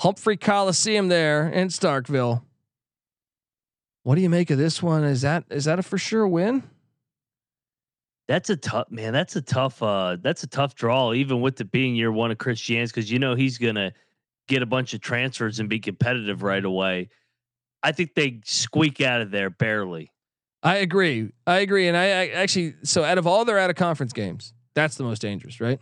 Humphrey 0.00 0.36
Coliseum 0.36 1.06
there 1.06 1.48
in 1.48 1.68
Starkville. 1.68 2.42
What 4.02 4.16
do 4.16 4.20
you 4.20 4.30
make 4.30 4.50
of 4.50 4.58
this 4.58 4.82
one? 4.82 5.04
Is 5.04 5.22
that 5.22 5.44
is 5.50 5.66
that 5.66 5.78
a 5.78 5.84
for 5.84 5.96
sure 5.96 6.26
win? 6.26 6.64
That's 8.28 8.50
a 8.50 8.56
tough 8.56 8.90
man. 8.90 9.12
That's 9.12 9.36
a 9.36 9.42
tough. 9.42 9.82
uh 9.82 10.16
That's 10.20 10.42
a 10.42 10.48
tough 10.48 10.74
draw, 10.74 11.12
even 11.12 11.40
with 11.40 11.60
it 11.60 11.70
being 11.70 11.94
year 11.94 12.10
one 12.10 12.30
of 12.30 12.38
Chris 12.38 12.60
Jans, 12.60 12.90
because 12.90 13.10
you 13.10 13.18
know 13.18 13.34
he's 13.34 13.58
gonna 13.58 13.92
get 14.48 14.62
a 14.62 14.66
bunch 14.66 14.94
of 14.94 15.00
transfers 15.00 15.60
and 15.60 15.68
be 15.68 15.78
competitive 15.78 16.42
right 16.42 16.64
away. 16.64 17.08
I 17.82 17.92
think 17.92 18.14
they 18.14 18.40
squeak 18.44 19.00
out 19.00 19.20
of 19.20 19.30
there 19.30 19.50
barely. 19.50 20.10
I 20.62 20.76
agree. 20.76 21.30
I 21.46 21.58
agree, 21.58 21.86
and 21.86 21.96
I, 21.96 22.04
I 22.04 22.26
actually 22.28 22.74
so 22.82 23.04
out 23.04 23.18
of 23.18 23.26
all 23.26 23.44
their 23.44 23.58
out 23.58 23.70
of 23.70 23.76
conference 23.76 24.12
games, 24.12 24.52
that's 24.74 24.96
the 24.96 25.04
most 25.04 25.22
dangerous, 25.22 25.60
right? 25.60 25.80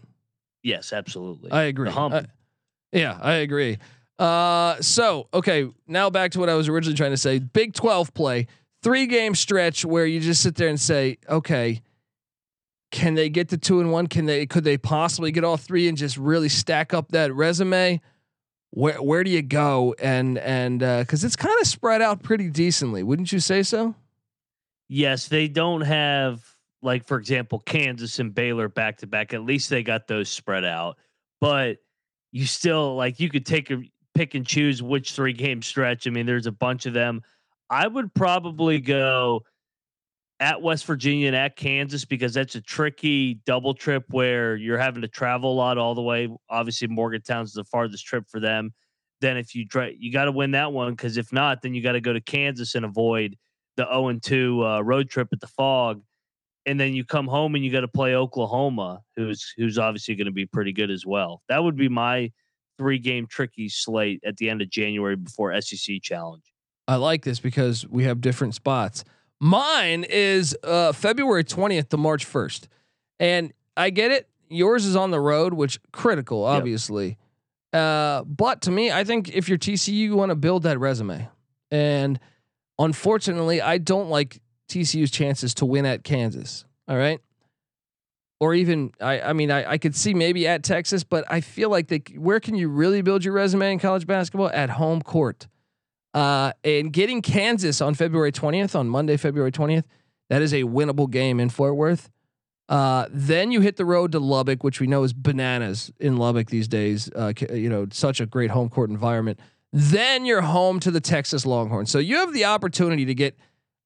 Yes, 0.62 0.92
absolutely. 0.92 1.50
I 1.50 1.64
agree. 1.64 1.88
I, 1.90 2.26
yeah, 2.92 3.18
I 3.20 3.34
agree. 3.34 3.78
Uh, 4.18 4.80
so 4.82 5.28
okay, 5.32 5.70
now 5.86 6.10
back 6.10 6.32
to 6.32 6.40
what 6.40 6.48
I 6.50 6.54
was 6.54 6.68
originally 6.68 6.96
trying 6.96 7.12
to 7.12 7.16
say. 7.16 7.38
Big 7.38 7.72
Twelve 7.72 8.12
play, 8.12 8.46
three 8.82 9.06
game 9.06 9.34
stretch 9.34 9.84
where 9.84 10.04
you 10.04 10.20
just 10.20 10.42
sit 10.42 10.56
there 10.56 10.68
and 10.68 10.80
say, 10.80 11.18
okay, 11.28 11.80
can 12.94 13.14
they 13.14 13.28
get 13.28 13.48
to 13.48 13.58
two 13.58 13.80
and 13.80 13.90
one? 13.90 14.06
Can 14.06 14.24
they? 14.26 14.46
Could 14.46 14.62
they 14.62 14.78
possibly 14.78 15.32
get 15.32 15.42
all 15.42 15.56
three 15.56 15.88
and 15.88 15.98
just 15.98 16.16
really 16.16 16.48
stack 16.48 16.94
up 16.94 17.08
that 17.10 17.34
resume? 17.34 18.00
Where 18.70 19.02
where 19.02 19.24
do 19.24 19.32
you 19.32 19.42
go? 19.42 19.96
And 19.98 20.38
and 20.38 20.78
because 20.78 21.24
uh, 21.24 21.26
it's 21.26 21.34
kind 21.34 21.60
of 21.60 21.66
spread 21.66 22.02
out 22.02 22.22
pretty 22.22 22.48
decently, 22.48 23.02
wouldn't 23.02 23.32
you 23.32 23.40
say 23.40 23.64
so? 23.64 23.96
Yes, 24.88 25.26
they 25.26 25.48
don't 25.48 25.80
have 25.80 26.40
like 26.82 27.04
for 27.04 27.18
example 27.18 27.58
Kansas 27.58 28.20
and 28.20 28.32
Baylor 28.32 28.68
back 28.68 28.98
to 28.98 29.08
back. 29.08 29.34
At 29.34 29.42
least 29.42 29.70
they 29.70 29.82
got 29.82 30.06
those 30.06 30.28
spread 30.28 30.64
out, 30.64 30.96
but 31.40 31.78
you 32.30 32.46
still 32.46 32.94
like 32.94 33.18
you 33.18 33.28
could 33.28 33.44
take 33.44 33.72
a 33.72 33.82
pick 34.14 34.36
and 34.36 34.46
choose 34.46 34.84
which 34.84 35.14
three 35.14 35.32
game 35.32 35.62
stretch. 35.62 36.06
I 36.06 36.10
mean, 36.10 36.26
there's 36.26 36.46
a 36.46 36.52
bunch 36.52 36.86
of 36.86 36.94
them. 36.94 37.22
I 37.68 37.88
would 37.88 38.14
probably 38.14 38.78
go 38.78 39.42
at 40.40 40.60
West 40.60 40.84
Virginia 40.86 41.28
and 41.28 41.36
at 41.36 41.56
Kansas 41.56 42.04
because 42.04 42.34
that's 42.34 42.54
a 42.54 42.60
tricky 42.60 43.34
double 43.46 43.74
trip 43.74 44.04
where 44.10 44.56
you're 44.56 44.78
having 44.78 45.02
to 45.02 45.08
travel 45.08 45.52
a 45.52 45.54
lot 45.54 45.78
all 45.78 45.94
the 45.94 46.02
way. 46.02 46.28
Obviously, 46.50 46.88
Morgantown's 46.88 47.52
the 47.52 47.64
farthest 47.64 48.04
trip 48.04 48.24
for 48.28 48.40
them. 48.40 48.72
Then 49.20 49.36
if 49.36 49.54
you 49.54 49.66
try, 49.66 49.94
you 49.96 50.12
got 50.12 50.24
to 50.24 50.32
win 50.32 50.50
that 50.52 50.72
one 50.72 50.92
because 50.92 51.16
if 51.16 51.32
not, 51.32 51.62
then 51.62 51.74
you 51.74 51.82
got 51.82 51.92
to 51.92 52.00
go 52.00 52.12
to 52.12 52.20
Kansas 52.20 52.74
and 52.74 52.84
avoid 52.84 53.36
the 53.76 53.84
0 53.84 54.08
and 54.08 54.22
2 54.22 54.64
uh, 54.64 54.80
road 54.80 55.08
trip 55.08 55.28
at 55.32 55.40
the 55.40 55.46
Phog. 55.46 56.02
And 56.66 56.80
then 56.80 56.94
you 56.94 57.04
come 57.04 57.26
home 57.26 57.54
and 57.54 57.64
you 57.64 57.70
got 57.70 57.82
to 57.82 57.88
play 57.88 58.14
Oklahoma, 58.14 59.00
who's 59.16 59.52
who's 59.56 59.78
obviously 59.78 60.14
going 60.14 60.26
to 60.26 60.32
be 60.32 60.46
pretty 60.46 60.72
good 60.72 60.90
as 60.90 61.04
well. 61.06 61.42
That 61.48 61.62
would 61.62 61.76
be 61.76 61.88
my 61.88 62.32
three 62.78 62.98
game 62.98 63.26
tricky 63.26 63.68
slate 63.68 64.20
at 64.24 64.38
the 64.38 64.50
end 64.50 64.62
of 64.62 64.70
January 64.70 65.16
before 65.16 65.58
SEC 65.60 66.02
challenge. 66.02 66.42
I 66.88 66.96
like 66.96 67.22
this 67.22 67.38
because 67.38 67.86
we 67.86 68.04
have 68.04 68.20
different 68.20 68.54
spots. 68.54 69.04
Mine 69.44 70.06
is 70.08 70.56
uh, 70.64 70.92
February 70.92 71.44
20th 71.44 71.90
to 71.90 71.98
March 71.98 72.26
1st. 72.26 72.66
And 73.20 73.52
I 73.76 73.90
get 73.90 74.10
it. 74.10 74.26
Yours 74.48 74.86
is 74.86 74.96
on 74.96 75.10
the 75.10 75.20
road, 75.20 75.52
which 75.52 75.78
critical, 75.92 76.44
obviously. 76.44 77.18
Yep. 77.74 77.82
Uh, 77.82 78.24
but 78.24 78.62
to 78.62 78.70
me, 78.70 78.90
I 78.90 79.04
think 79.04 79.28
if 79.28 79.50
you're 79.50 79.58
TCU, 79.58 79.92
you 79.92 80.16
want 80.16 80.30
to 80.30 80.34
build 80.34 80.62
that 80.62 80.78
resume. 80.78 81.28
And 81.70 82.18
unfortunately, 82.78 83.60
I 83.60 83.76
don't 83.76 84.08
like 84.08 84.40
TCU's 84.70 85.10
chances 85.10 85.52
to 85.54 85.66
win 85.66 85.84
at 85.84 86.04
Kansas. 86.04 86.64
All 86.88 86.96
right 86.96 87.20
or 88.40 88.52
even 88.52 88.92
I, 89.00 89.20
I 89.20 89.32
mean 89.32 89.50
I, 89.50 89.72
I 89.72 89.78
could 89.78 89.94
see 89.94 90.12
maybe 90.12 90.46
at 90.46 90.62
Texas, 90.62 91.02
but 91.02 91.24
I 91.28 91.40
feel 91.40 91.70
like 91.70 91.88
they 91.88 92.02
where 92.16 92.40
can 92.40 92.54
you 92.54 92.68
really 92.68 93.00
build 93.00 93.24
your 93.24 93.32
resume 93.32 93.72
in 93.72 93.78
college 93.78 94.06
basketball 94.06 94.50
at 94.50 94.70
home 94.70 95.00
court? 95.00 95.46
Uh, 96.14 96.52
and 96.62 96.92
getting 96.92 97.20
Kansas 97.20 97.80
on 97.80 97.94
February 97.94 98.32
20th 98.32 98.78
on 98.78 98.88
Monday, 98.88 99.16
February 99.16 99.52
20th, 99.52 99.84
that 100.30 100.40
is 100.40 100.54
a 100.54 100.62
winnable 100.62 101.10
game 101.10 101.40
in 101.40 101.50
Fort 101.50 101.76
Worth. 101.76 102.08
Uh, 102.68 103.06
then 103.10 103.50
you 103.50 103.60
hit 103.60 103.76
the 103.76 103.84
road 103.84 104.12
to 104.12 104.20
Lubbock, 104.20 104.62
which 104.62 104.80
we 104.80 104.86
know 104.86 105.02
is 105.02 105.12
bananas 105.12 105.92
in 105.98 106.16
Lubbock 106.16 106.48
these 106.48 106.68
days. 106.68 107.10
Uh, 107.14 107.32
you 107.52 107.68
know, 107.68 107.86
such 107.90 108.20
a 108.20 108.26
great 108.26 108.50
home 108.50 108.70
court 108.70 108.88
environment. 108.90 109.38
Then 109.72 110.24
you're 110.24 110.40
home 110.40 110.80
to 110.80 110.90
the 110.90 111.00
Texas 111.00 111.44
Longhorns. 111.44 111.90
So 111.90 111.98
you 111.98 112.16
have 112.16 112.32
the 112.32 112.46
opportunity 112.46 113.04
to 113.04 113.14
get. 113.14 113.36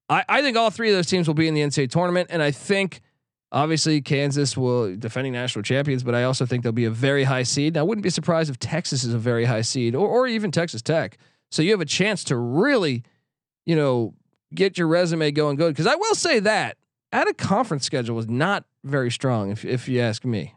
I, 0.07 0.23
I 0.29 0.41
think 0.41 0.55
all 0.55 0.69
three 0.69 0.89
of 0.89 0.95
those 0.95 1.07
teams 1.07 1.27
will 1.27 1.33
be 1.33 1.47
in 1.47 1.55
the 1.55 1.61
NCAA 1.61 1.89
tournament, 1.89 2.29
and 2.31 2.41
I 2.41 2.51
think 2.51 3.01
Obviously, 3.51 3.99
Kansas 4.01 4.55
will 4.55 4.95
defending 4.95 5.33
national 5.33 5.63
champions, 5.63 6.03
but 6.03 6.13
I 6.13 6.23
also 6.23 6.45
think 6.45 6.61
they'll 6.61 6.71
be 6.71 6.85
a 6.85 6.91
very 6.91 7.23
high 7.23 7.43
seed. 7.43 7.77
I 7.77 7.83
wouldn't 7.83 8.03
be 8.03 8.11
surprised 8.11 8.49
if 8.51 8.59
Texas 8.59 9.03
is 9.03 9.13
a 9.13 9.17
very 9.17 9.45
high 9.45 9.61
seed, 9.61 9.95
or 9.95 10.07
or 10.07 10.27
even 10.27 10.51
Texas 10.51 10.83
Tech. 10.83 11.17
So 11.51 11.61
you 11.61 11.71
have 11.71 11.81
a 11.81 11.85
chance 11.85 12.23
to 12.25 12.37
really, 12.37 13.03
you 13.65 13.75
know, 13.75 14.13
get 14.53 14.77
your 14.77 14.87
resume 14.87 15.31
going 15.31 15.55
good. 15.55 15.73
Because 15.73 15.87
I 15.87 15.95
will 15.95 16.15
say 16.15 16.39
that 16.39 16.77
at 17.11 17.27
a 17.27 17.33
conference 17.33 17.85
schedule 17.85 18.15
was 18.15 18.27
not 18.27 18.65
very 18.83 19.11
strong, 19.11 19.51
if 19.51 19.65
if 19.65 19.87
you 19.87 19.99
ask 19.99 20.23
me. 20.25 20.55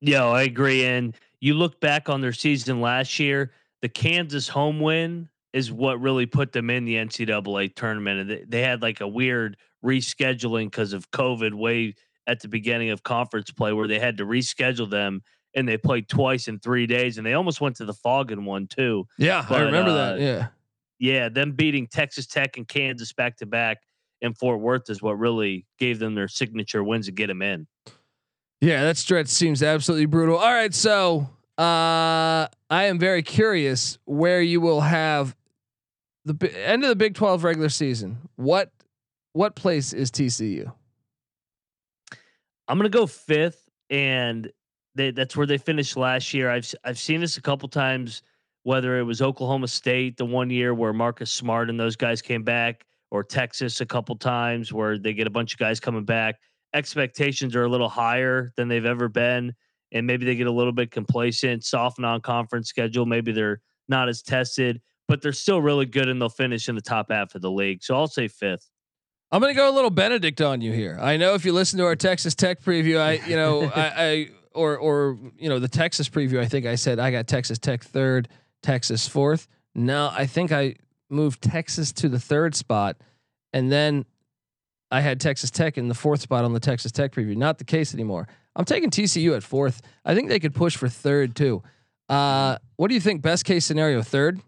Yeah, 0.00 0.26
I 0.26 0.42
agree. 0.42 0.84
And 0.84 1.14
you 1.40 1.54
look 1.54 1.80
back 1.80 2.08
on 2.08 2.20
their 2.20 2.32
season 2.32 2.80
last 2.80 3.18
year, 3.18 3.52
the 3.82 3.88
Kansas 3.88 4.48
home 4.48 4.80
win 4.80 5.28
is 5.52 5.70
what 5.70 6.00
really 6.00 6.26
put 6.26 6.52
them 6.52 6.70
in 6.70 6.84
the 6.84 6.96
NCAA 6.96 7.74
tournament. 7.74 8.20
And 8.20 8.30
they, 8.30 8.44
they 8.48 8.62
had 8.62 8.82
like 8.82 9.00
a 9.00 9.06
weird 9.06 9.56
rescheduling 9.84 10.66
because 10.66 10.92
of 10.92 11.10
COVID 11.10 11.54
way 11.54 11.94
at 12.26 12.40
the 12.40 12.48
beginning 12.48 12.90
of 12.90 13.02
conference 13.02 13.50
play 13.50 13.72
where 13.72 13.88
they 13.88 13.98
had 13.98 14.16
to 14.16 14.24
reschedule 14.24 14.88
them 14.88 15.22
and 15.54 15.68
they 15.68 15.76
played 15.76 16.08
twice 16.08 16.48
in 16.48 16.58
three 16.58 16.86
days 16.86 17.18
and 17.18 17.26
they 17.26 17.34
almost 17.34 17.60
went 17.60 17.76
to 17.76 17.84
the 17.84 17.92
Phog 17.92 18.30
in 18.32 18.44
one 18.44 18.66
too. 18.66 19.06
Yeah, 19.18 19.44
But, 19.48 19.60
I 19.60 19.64
remember 19.64 19.90
uh, 19.90 19.94
that. 19.94 20.20
Yeah. 20.20 20.46
Yeah, 20.98 21.28
them 21.28 21.52
beating 21.52 21.88
Texas 21.88 22.26
Tech 22.26 22.56
and 22.56 22.66
Kansas 22.66 23.12
back 23.12 23.36
to 23.38 23.46
back 23.46 23.78
in 24.20 24.34
Fort 24.34 24.60
Worth 24.60 24.88
is 24.88 25.02
what 25.02 25.18
really 25.18 25.66
gave 25.78 25.98
them 25.98 26.14
their 26.14 26.28
signature 26.28 26.84
wins 26.84 27.06
to 27.06 27.12
get 27.12 27.26
them 27.26 27.42
in. 27.42 27.66
Yeah, 28.60 28.82
that 28.84 28.96
stretch 28.96 29.26
seems 29.26 29.64
absolutely 29.64 30.06
brutal. 30.06 30.38
All 30.38 30.52
right, 30.52 30.72
so 30.72 31.28
uh, 31.58 32.46
I 32.70 32.84
am 32.84 33.00
very 33.00 33.24
curious 33.24 33.98
where 34.04 34.40
you 34.40 34.60
will 34.60 34.80
have 34.80 35.34
the 36.24 36.34
bi- 36.34 36.46
end 36.46 36.84
of 36.84 36.88
the 36.88 36.94
Big 36.94 37.16
Twelve 37.16 37.42
regular 37.42 37.68
season. 37.68 38.18
What 38.36 38.70
what 39.32 39.56
place 39.56 39.92
is 39.92 40.12
TCU? 40.12 40.72
I'm 42.68 42.78
gonna 42.78 42.88
go 42.88 43.08
fifth, 43.08 43.68
and 43.90 44.52
they, 44.94 45.10
that's 45.10 45.36
where 45.36 45.46
they 45.46 45.58
finished 45.58 45.96
last 45.96 46.34
year. 46.34 46.50
I've 46.50 46.72
I've 46.84 46.98
seen 46.98 47.20
this 47.20 47.36
a 47.36 47.42
couple 47.42 47.68
times. 47.68 48.22
Whether 48.64 49.00
it 49.00 49.02
was 49.02 49.20
Oklahoma 49.20 49.66
State 49.66 50.16
the 50.16 50.24
one 50.24 50.48
year 50.48 50.72
where 50.72 50.92
Marcus 50.92 51.32
Smart 51.32 51.68
and 51.68 51.80
those 51.80 51.96
guys 51.96 52.22
came 52.22 52.44
back, 52.44 52.84
or 53.12 53.22
Texas 53.22 53.82
a 53.82 53.86
couple 53.86 54.16
times 54.16 54.72
where 54.72 54.96
they 54.98 55.12
get 55.12 55.26
a 55.26 55.30
bunch 55.30 55.52
of 55.52 55.58
guys 55.58 55.78
coming 55.78 56.04
back. 56.04 56.40
Expectations 56.74 57.54
are 57.54 57.64
a 57.64 57.68
little 57.68 57.90
higher 57.90 58.52
than 58.56 58.68
they've 58.68 58.86
ever 58.86 59.06
been, 59.08 59.52
and 59.92 60.06
maybe 60.06 60.24
they 60.24 60.34
get 60.34 60.46
a 60.46 60.52
little 60.52 60.72
bit 60.72 60.90
complacent. 60.90 61.62
Soft 61.62 61.98
non-conference 61.98 62.68
schedule. 62.68 63.04
Maybe 63.04 63.30
they're 63.30 63.60
not 63.86 64.08
as 64.08 64.22
tested, 64.22 64.80
but 65.08 65.20
they're 65.20 65.34
still 65.34 65.60
really 65.60 65.84
good, 65.84 66.08
and 66.08 66.20
they'll 66.20 66.30
finish 66.30 66.70
in 66.70 66.74
the 66.74 66.80
top 66.80 67.10
half 67.10 67.34
of 67.34 67.42
the 67.42 67.50
league. 67.50 67.82
So 67.82 67.94
I'll 67.94 68.06
say 68.06 68.28
fifth. 68.28 68.70
I'm 69.30 69.40
gonna 69.42 69.52
go 69.52 69.70
a 69.70 69.74
little 69.74 69.90
Benedict 69.90 70.40
on 70.40 70.62
you 70.62 70.72
here. 70.72 70.98
I 71.00 71.18
know 71.18 71.34
if 71.34 71.44
you 71.44 71.52
listen 71.52 71.78
to 71.80 71.84
our 71.84 71.96
Texas 71.96 72.34
Tech 72.34 72.62
preview, 72.62 72.98
I 72.98 73.26
you 73.26 73.36
know 73.36 73.64
I, 73.74 73.92
I 73.96 74.30
or 74.54 74.76
or 74.76 75.18
you 75.36 75.48
know 75.48 75.58
the 75.58 75.68
Texas 75.68 76.08
preview, 76.08 76.38
I 76.40 76.46
think 76.46 76.66
I 76.66 76.74
said 76.74 76.98
I 76.98 77.10
got 77.10 77.26
Texas 77.26 77.58
Tech 77.58 77.82
third, 77.82 78.28
Texas 78.62 79.08
fourth. 79.08 79.48
No, 79.74 80.10
I 80.12 80.26
think 80.26 80.52
I 80.52 80.76
moved 81.08 81.42
Texas 81.42 81.92
to 81.92 82.08
the 82.08 82.20
third 82.20 82.54
spot, 82.54 82.96
and 83.52 83.70
then 83.70 84.04
I 84.90 85.00
had 85.00 85.20
Texas 85.20 85.50
Tech 85.50 85.78
in 85.78 85.88
the 85.88 85.94
fourth 85.94 86.20
spot 86.20 86.44
on 86.44 86.52
the 86.52 86.60
Texas 86.60 86.92
Tech 86.92 87.12
preview. 87.12 87.36
Not 87.36 87.58
the 87.58 87.64
case 87.64 87.94
anymore. 87.94 88.28
I'm 88.54 88.64
taking 88.64 88.90
TCU 88.90 89.34
at 89.34 89.42
fourth. 89.42 89.80
I 90.04 90.14
think 90.14 90.28
they 90.28 90.38
could 90.38 90.54
push 90.54 90.76
for 90.76 90.88
third 90.88 91.34
too. 91.34 91.62
Uh, 92.08 92.58
what 92.76 92.88
do 92.88 92.94
you 92.94 93.00
think? 93.00 93.22
Best 93.22 93.44
case 93.44 93.64
scenario, 93.64 94.02
third. 94.02 94.40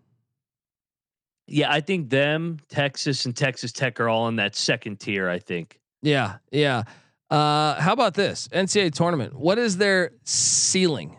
Yeah, 1.47 1.71
I 1.73 1.81
think 1.81 2.11
them, 2.11 2.59
Texas, 2.69 3.27
and 3.27 3.37
Texas 3.37 3.73
Tech 3.73 4.01
are 4.01 4.09
all 4.09 4.29
in 4.29 4.37
that 4.37 4.55
second 4.55 5.01
tier. 5.01 5.29
I 5.29 5.39
think. 5.39 5.81
Yeah, 6.03 6.37
yeah. 6.51 6.85
Uh, 7.31 7.81
how 7.81 7.93
about 7.93 8.15
this 8.15 8.49
NCAA 8.49 8.93
tournament? 8.93 9.35
What 9.35 9.59
is 9.59 9.77
their 9.77 10.13
ceiling? 10.25 11.19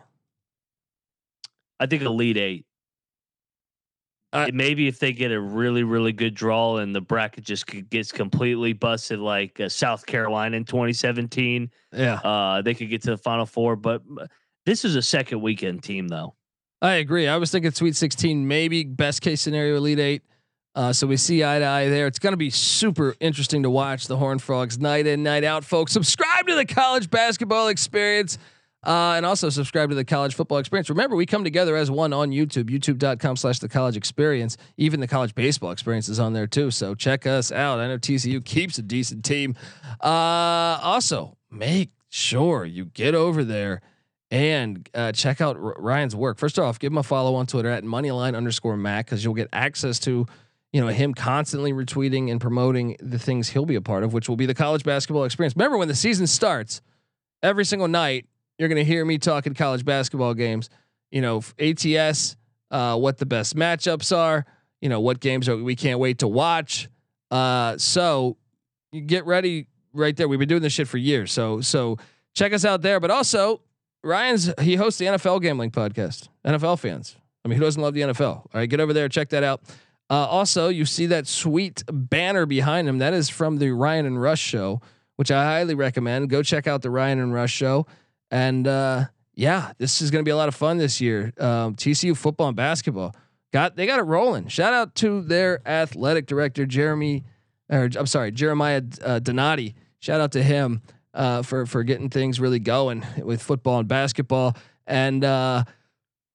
I 1.78 1.86
think 1.86 2.02
Elite 2.02 2.36
Eight. 2.36 2.66
Uh, 4.32 4.48
maybe 4.52 4.86
if 4.86 4.98
they 4.98 5.12
get 5.12 5.32
a 5.32 5.40
really, 5.40 5.82
really 5.82 6.12
good 6.12 6.34
draw 6.34 6.76
and 6.76 6.94
the 6.94 7.00
bracket 7.00 7.44
just 7.44 7.66
gets 7.90 8.12
completely 8.12 8.72
busted, 8.72 9.18
like 9.18 9.58
uh, 9.60 9.68
South 9.68 10.04
Carolina 10.04 10.56
in 10.56 10.64
2017, 10.64 11.70
Yeah, 11.92 12.14
uh, 12.14 12.60
they 12.60 12.74
could 12.74 12.90
get 12.90 13.02
to 13.02 13.10
the 13.10 13.16
Final 13.16 13.46
Four. 13.46 13.76
But 13.76 14.02
uh, 14.20 14.26
this 14.66 14.84
is 14.84 14.96
a 14.96 15.02
second 15.02 15.40
weekend 15.40 15.82
team, 15.82 16.08
though. 16.08 16.34
I 16.82 16.94
agree. 16.94 17.26
I 17.28 17.36
was 17.36 17.50
thinking 17.50 17.70
Sweet 17.70 17.96
16, 17.96 18.46
maybe 18.46 18.84
best 18.84 19.22
case 19.22 19.40
scenario, 19.40 19.76
Elite 19.76 19.98
Eight. 19.98 20.22
Uh, 20.76 20.92
so 20.92 21.06
we 21.06 21.16
see 21.16 21.42
eye 21.42 21.58
to 21.58 21.64
eye 21.64 21.88
there. 21.88 22.06
It's 22.06 22.18
going 22.18 22.34
to 22.34 22.36
be 22.36 22.50
super 22.50 23.16
interesting 23.18 23.62
to 23.62 23.70
watch 23.70 24.08
the 24.08 24.16
Horn 24.18 24.38
Frogs 24.38 24.78
night 24.78 25.06
in, 25.06 25.22
night 25.22 25.42
out, 25.42 25.64
folks. 25.64 25.90
Subscribe 25.90 26.46
to 26.48 26.54
the 26.54 26.66
college 26.66 27.10
basketball 27.10 27.68
experience. 27.68 28.36
Uh, 28.84 29.14
and 29.16 29.26
also 29.26 29.48
subscribe 29.48 29.88
to 29.88 29.96
the 29.96 30.04
college 30.04 30.34
football 30.34 30.58
experience. 30.58 30.90
Remember, 30.90 31.16
we 31.16 31.26
come 31.26 31.42
together 31.42 31.74
as 31.74 31.90
one 31.90 32.12
on 32.12 32.30
YouTube, 32.30 32.64
youtube.com 32.64 33.36
slash 33.36 33.58
the 33.58 33.68
college 33.68 33.96
experience. 33.96 34.56
Even 34.76 35.00
the 35.00 35.08
college 35.08 35.34
baseball 35.34 35.72
experience 35.72 36.08
is 36.08 36.20
on 36.20 36.34
there 36.34 36.46
too. 36.46 36.70
So 36.70 36.94
check 36.94 37.26
us 37.26 37.50
out. 37.50 37.80
I 37.80 37.88
know 37.88 37.98
TCU 37.98 38.44
keeps 38.44 38.78
a 38.78 38.82
decent 38.82 39.24
team. 39.24 39.56
Uh, 40.00 40.78
also, 40.82 41.36
make 41.50 41.90
sure 42.10 42.64
you 42.64 42.84
get 42.84 43.14
over 43.14 43.42
there 43.42 43.80
and 44.30 44.88
uh, 44.94 45.10
check 45.10 45.40
out 45.40 45.56
R- 45.56 45.74
Ryan's 45.78 46.14
work. 46.14 46.38
First 46.38 46.58
off, 46.58 46.78
give 46.78 46.92
him 46.92 46.98
a 46.98 47.02
follow 47.02 47.34
on 47.34 47.46
Twitter 47.46 47.70
at 47.70 47.82
moneyline 47.82 48.36
underscore 48.36 48.76
Mac 48.76 49.06
because 49.06 49.24
you'll 49.24 49.34
get 49.34 49.48
access 49.52 49.98
to 50.00 50.26
you 50.72 50.80
know 50.80 50.88
him 50.88 51.14
constantly 51.14 51.72
retweeting 51.72 52.30
and 52.30 52.40
promoting 52.40 52.96
the 53.00 53.18
things 53.18 53.50
he'll 53.50 53.66
be 53.66 53.76
a 53.76 53.80
part 53.80 54.04
of, 54.04 54.12
which 54.12 54.28
will 54.28 54.36
be 54.36 54.46
the 54.46 54.54
college 54.54 54.84
basketball 54.84 55.24
experience. 55.24 55.54
Remember 55.56 55.78
when 55.78 55.88
the 55.88 55.94
season 55.94 56.26
starts, 56.26 56.80
every 57.42 57.64
single 57.64 57.88
night 57.88 58.26
you're 58.58 58.68
going 58.68 58.76
to 58.76 58.84
hear 58.84 59.04
me 59.04 59.18
talking 59.18 59.54
college 59.54 59.84
basketball 59.84 60.34
games. 60.34 60.70
You 61.10 61.22
know 61.22 61.42
ATS, 61.58 62.36
uh, 62.70 62.98
what 62.98 63.18
the 63.18 63.26
best 63.26 63.56
matchups 63.56 64.16
are. 64.16 64.44
You 64.80 64.88
know 64.88 65.00
what 65.00 65.20
games 65.20 65.48
are 65.48 65.56
we 65.56 65.76
can't 65.76 66.00
wait 66.00 66.18
to 66.18 66.28
watch. 66.28 66.88
Uh, 67.30 67.78
so 67.78 68.36
you 68.92 69.00
get 69.00 69.26
ready 69.26 69.66
right 69.92 70.16
there. 70.16 70.28
We've 70.28 70.38
been 70.38 70.48
doing 70.48 70.62
this 70.62 70.72
shit 70.72 70.88
for 70.88 70.98
years. 70.98 71.32
So 71.32 71.60
so 71.60 71.98
check 72.34 72.52
us 72.52 72.64
out 72.64 72.82
there. 72.82 73.00
But 73.00 73.10
also 73.10 73.62
Ryan's 74.02 74.52
he 74.60 74.76
hosts 74.76 74.98
the 74.98 75.06
NFL 75.06 75.42
gambling 75.42 75.70
podcast. 75.70 76.28
NFL 76.44 76.78
fans. 76.78 77.16
I 77.44 77.48
mean, 77.48 77.58
who 77.58 77.64
doesn't 77.64 77.80
love 77.80 77.94
the 77.94 78.00
NFL? 78.00 78.22
All 78.22 78.50
right, 78.54 78.68
get 78.68 78.80
over 78.80 78.92
there, 78.92 79.08
check 79.08 79.28
that 79.28 79.44
out. 79.44 79.62
Uh, 80.08 80.26
also, 80.26 80.68
you 80.68 80.84
see 80.84 81.06
that 81.06 81.26
sweet 81.26 81.82
banner 81.90 82.46
behind 82.46 82.88
him. 82.88 82.98
That 82.98 83.12
is 83.12 83.28
from 83.28 83.58
the 83.58 83.70
Ryan 83.70 84.06
and 84.06 84.20
Rush 84.20 84.40
show, 84.40 84.80
which 85.16 85.30
I 85.30 85.44
highly 85.44 85.74
recommend. 85.74 86.30
Go 86.30 86.42
check 86.42 86.66
out 86.66 86.82
the 86.82 86.90
Ryan 86.90 87.18
and 87.18 87.32
Rush 87.32 87.52
show. 87.52 87.86
And 88.30 88.68
uh, 88.68 89.06
yeah, 89.34 89.72
this 89.78 90.00
is 90.00 90.10
going 90.10 90.24
to 90.24 90.28
be 90.28 90.32
a 90.32 90.36
lot 90.36 90.48
of 90.48 90.54
fun 90.54 90.78
this 90.78 91.00
year. 91.00 91.32
Um, 91.38 91.74
TCU 91.74 92.16
football 92.16 92.48
and 92.48 92.56
basketball 92.56 93.14
got 93.52 93.76
they 93.76 93.86
got 93.86 93.98
it 93.98 94.02
rolling. 94.02 94.48
Shout 94.48 94.72
out 94.72 94.94
to 94.96 95.22
their 95.22 95.66
athletic 95.66 96.26
director 96.26 96.66
Jeremy, 96.66 97.24
or 97.68 97.88
I'm 97.96 98.06
sorry 98.06 98.32
Jeremiah 98.32 98.82
uh, 99.02 99.18
Donati. 99.18 99.74
Shout 99.98 100.20
out 100.20 100.32
to 100.32 100.42
him 100.42 100.82
uh, 101.14 101.42
for 101.42 101.66
for 101.66 101.82
getting 101.82 102.10
things 102.10 102.38
really 102.38 102.58
going 102.58 103.04
with 103.22 103.42
football 103.42 103.78
and 103.78 103.88
basketball. 103.88 104.56
And 104.86 105.24
uh, 105.24 105.64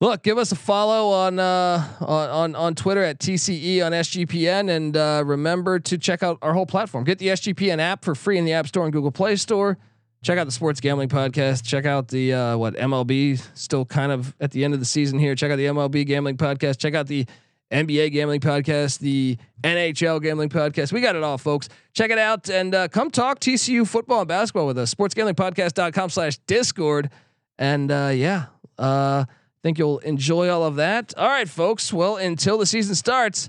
look, 0.02 0.22
give 0.22 0.36
us 0.36 0.52
a 0.52 0.56
follow 0.56 1.10
on 1.10 1.38
uh, 1.38 1.86
on 2.00 2.54
on 2.54 2.74
Twitter 2.74 3.02
at 3.02 3.18
TCE 3.20 3.84
on 3.84 3.92
SGPN, 3.92 4.68
and 4.68 4.96
uh, 4.96 5.22
remember 5.24 5.78
to 5.78 5.96
check 5.96 6.22
out 6.22 6.38
our 6.42 6.52
whole 6.52 6.66
platform. 6.66 7.04
Get 7.04 7.18
the 7.18 7.28
SGPN 7.28 7.78
app 7.78 8.04
for 8.04 8.14
free 8.14 8.36
in 8.36 8.44
the 8.44 8.52
App 8.52 8.66
Store 8.66 8.84
and 8.84 8.92
Google 8.92 9.12
Play 9.12 9.36
Store. 9.36 9.78
Check 10.22 10.38
out 10.38 10.44
the 10.44 10.52
Sports 10.52 10.80
Gambling 10.80 11.08
Podcast. 11.08 11.64
Check 11.64 11.86
out 11.86 12.08
the 12.08 12.34
uh, 12.34 12.56
what 12.56 12.74
MLB 12.74 13.42
still 13.54 13.84
kind 13.84 14.12
of 14.12 14.34
at 14.40 14.50
the 14.50 14.64
end 14.64 14.74
of 14.74 14.80
the 14.80 14.86
season 14.86 15.18
here. 15.18 15.34
Check 15.34 15.50
out 15.50 15.56
the 15.56 15.66
MLB 15.66 16.06
Gambling 16.06 16.36
Podcast. 16.36 16.78
Check 16.78 16.94
out 16.94 17.06
the 17.06 17.26
NBA 17.72 18.12
Gambling 18.12 18.40
Podcast, 18.40 18.98
the 18.98 19.38
NHL 19.62 20.20
Gambling 20.22 20.50
Podcast. 20.50 20.92
We 20.92 21.00
got 21.00 21.16
it 21.16 21.22
all, 21.22 21.38
folks. 21.38 21.68
Check 21.94 22.10
it 22.10 22.18
out 22.18 22.50
and 22.50 22.74
uh, 22.74 22.88
come 22.88 23.10
talk 23.10 23.40
TCU 23.40 23.86
football 23.86 24.20
and 24.20 24.28
basketball 24.28 24.66
with 24.66 24.78
us. 24.78 24.94
SportsGamblingPodcast.com 24.94 26.10
slash 26.10 26.38
Discord. 26.46 27.10
And 27.58 27.90
uh, 27.90 28.10
yeah, 28.12 28.46
uh, 28.78 29.24
think 29.62 29.78
you'll 29.78 29.98
enjoy 29.98 30.48
all 30.48 30.64
of 30.64 30.76
that. 30.76 31.14
All 31.16 31.28
right, 31.28 31.48
folks. 31.48 31.92
Well, 31.92 32.16
until 32.16 32.58
the 32.58 32.66
season 32.66 32.94
starts, 32.94 33.48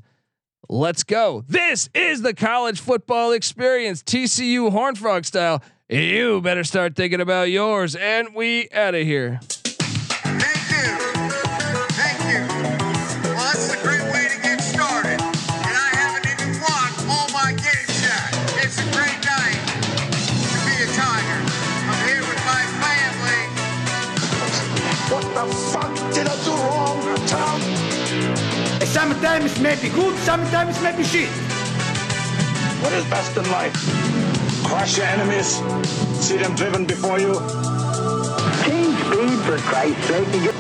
let's 0.70 1.04
go. 1.04 1.44
This 1.48 1.90
is 1.94 2.22
the 2.22 2.34
college 2.34 2.80
football 2.80 3.32
experience, 3.32 4.04
TCU 4.04 4.72
Horn 4.72 4.96
Frog 4.96 5.26
style. 5.26 5.64
You 5.90 6.42
better 6.42 6.64
start 6.64 6.96
thinking 6.96 7.22
about 7.22 7.50
yours. 7.50 7.96
And 7.96 8.34
we 8.36 8.70
out 8.72 8.96
of 8.96 9.06
here. 9.06 9.40
Sometimes 29.24 29.58
maybe 29.62 29.88
good, 29.88 30.18
sometimes 30.18 30.82
maybe 30.82 31.02
shit. 31.02 31.30
What 32.84 32.92
is 32.92 33.06
best 33.06 33.38
in 33.38 33.50
life? 33.50 33.74
Crush 34.66 34.98
your 34.98 35.06
enemies, 35.06 35.64
see 36.22 36.36
them 36.36 36.54
driven 36.56 36.86
before 36.86 37.22
you. 37.22 37.32
Change 38.66 39.00
speed 39.00 39.40
for 39.48 39.58
Christ's 39.60 40.06
sake. 40.08 40.28
You 40.28 40.44
get 40.44 40.56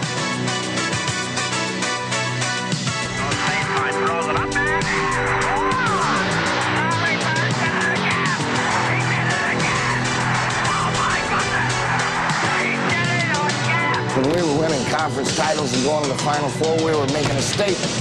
When 14.15 14.29
we 14.29 14.41
were 14.41 14.57
winning 14.57 14.85
conference 14.85 15.35
titles 15.35 15.73
and 15.73 15.83
going 15.83 16.03
to 16.03 16.09
the 16.11 16.17
Final 16.19 16.47
Four, 16.47 16.77
we 16.77 16.95
were 16.95 17.07
making 17.07 17.35
a 17.35 17.41
statement. 17.41 17.92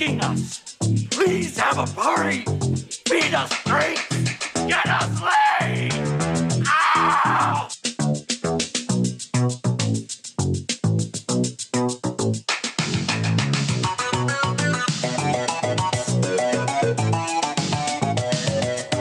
Us. 0.00 0.76
Please 1.10 1.58
have 1.58 1.76
a 1.76 1.86
party. 1.92 2.44
Feed 3.08 3.34
us 3.34 3.50
drinks. 3.64 4.54
Get 4.54 4.86
us 4.86 5.20
laid. 5.20 5.47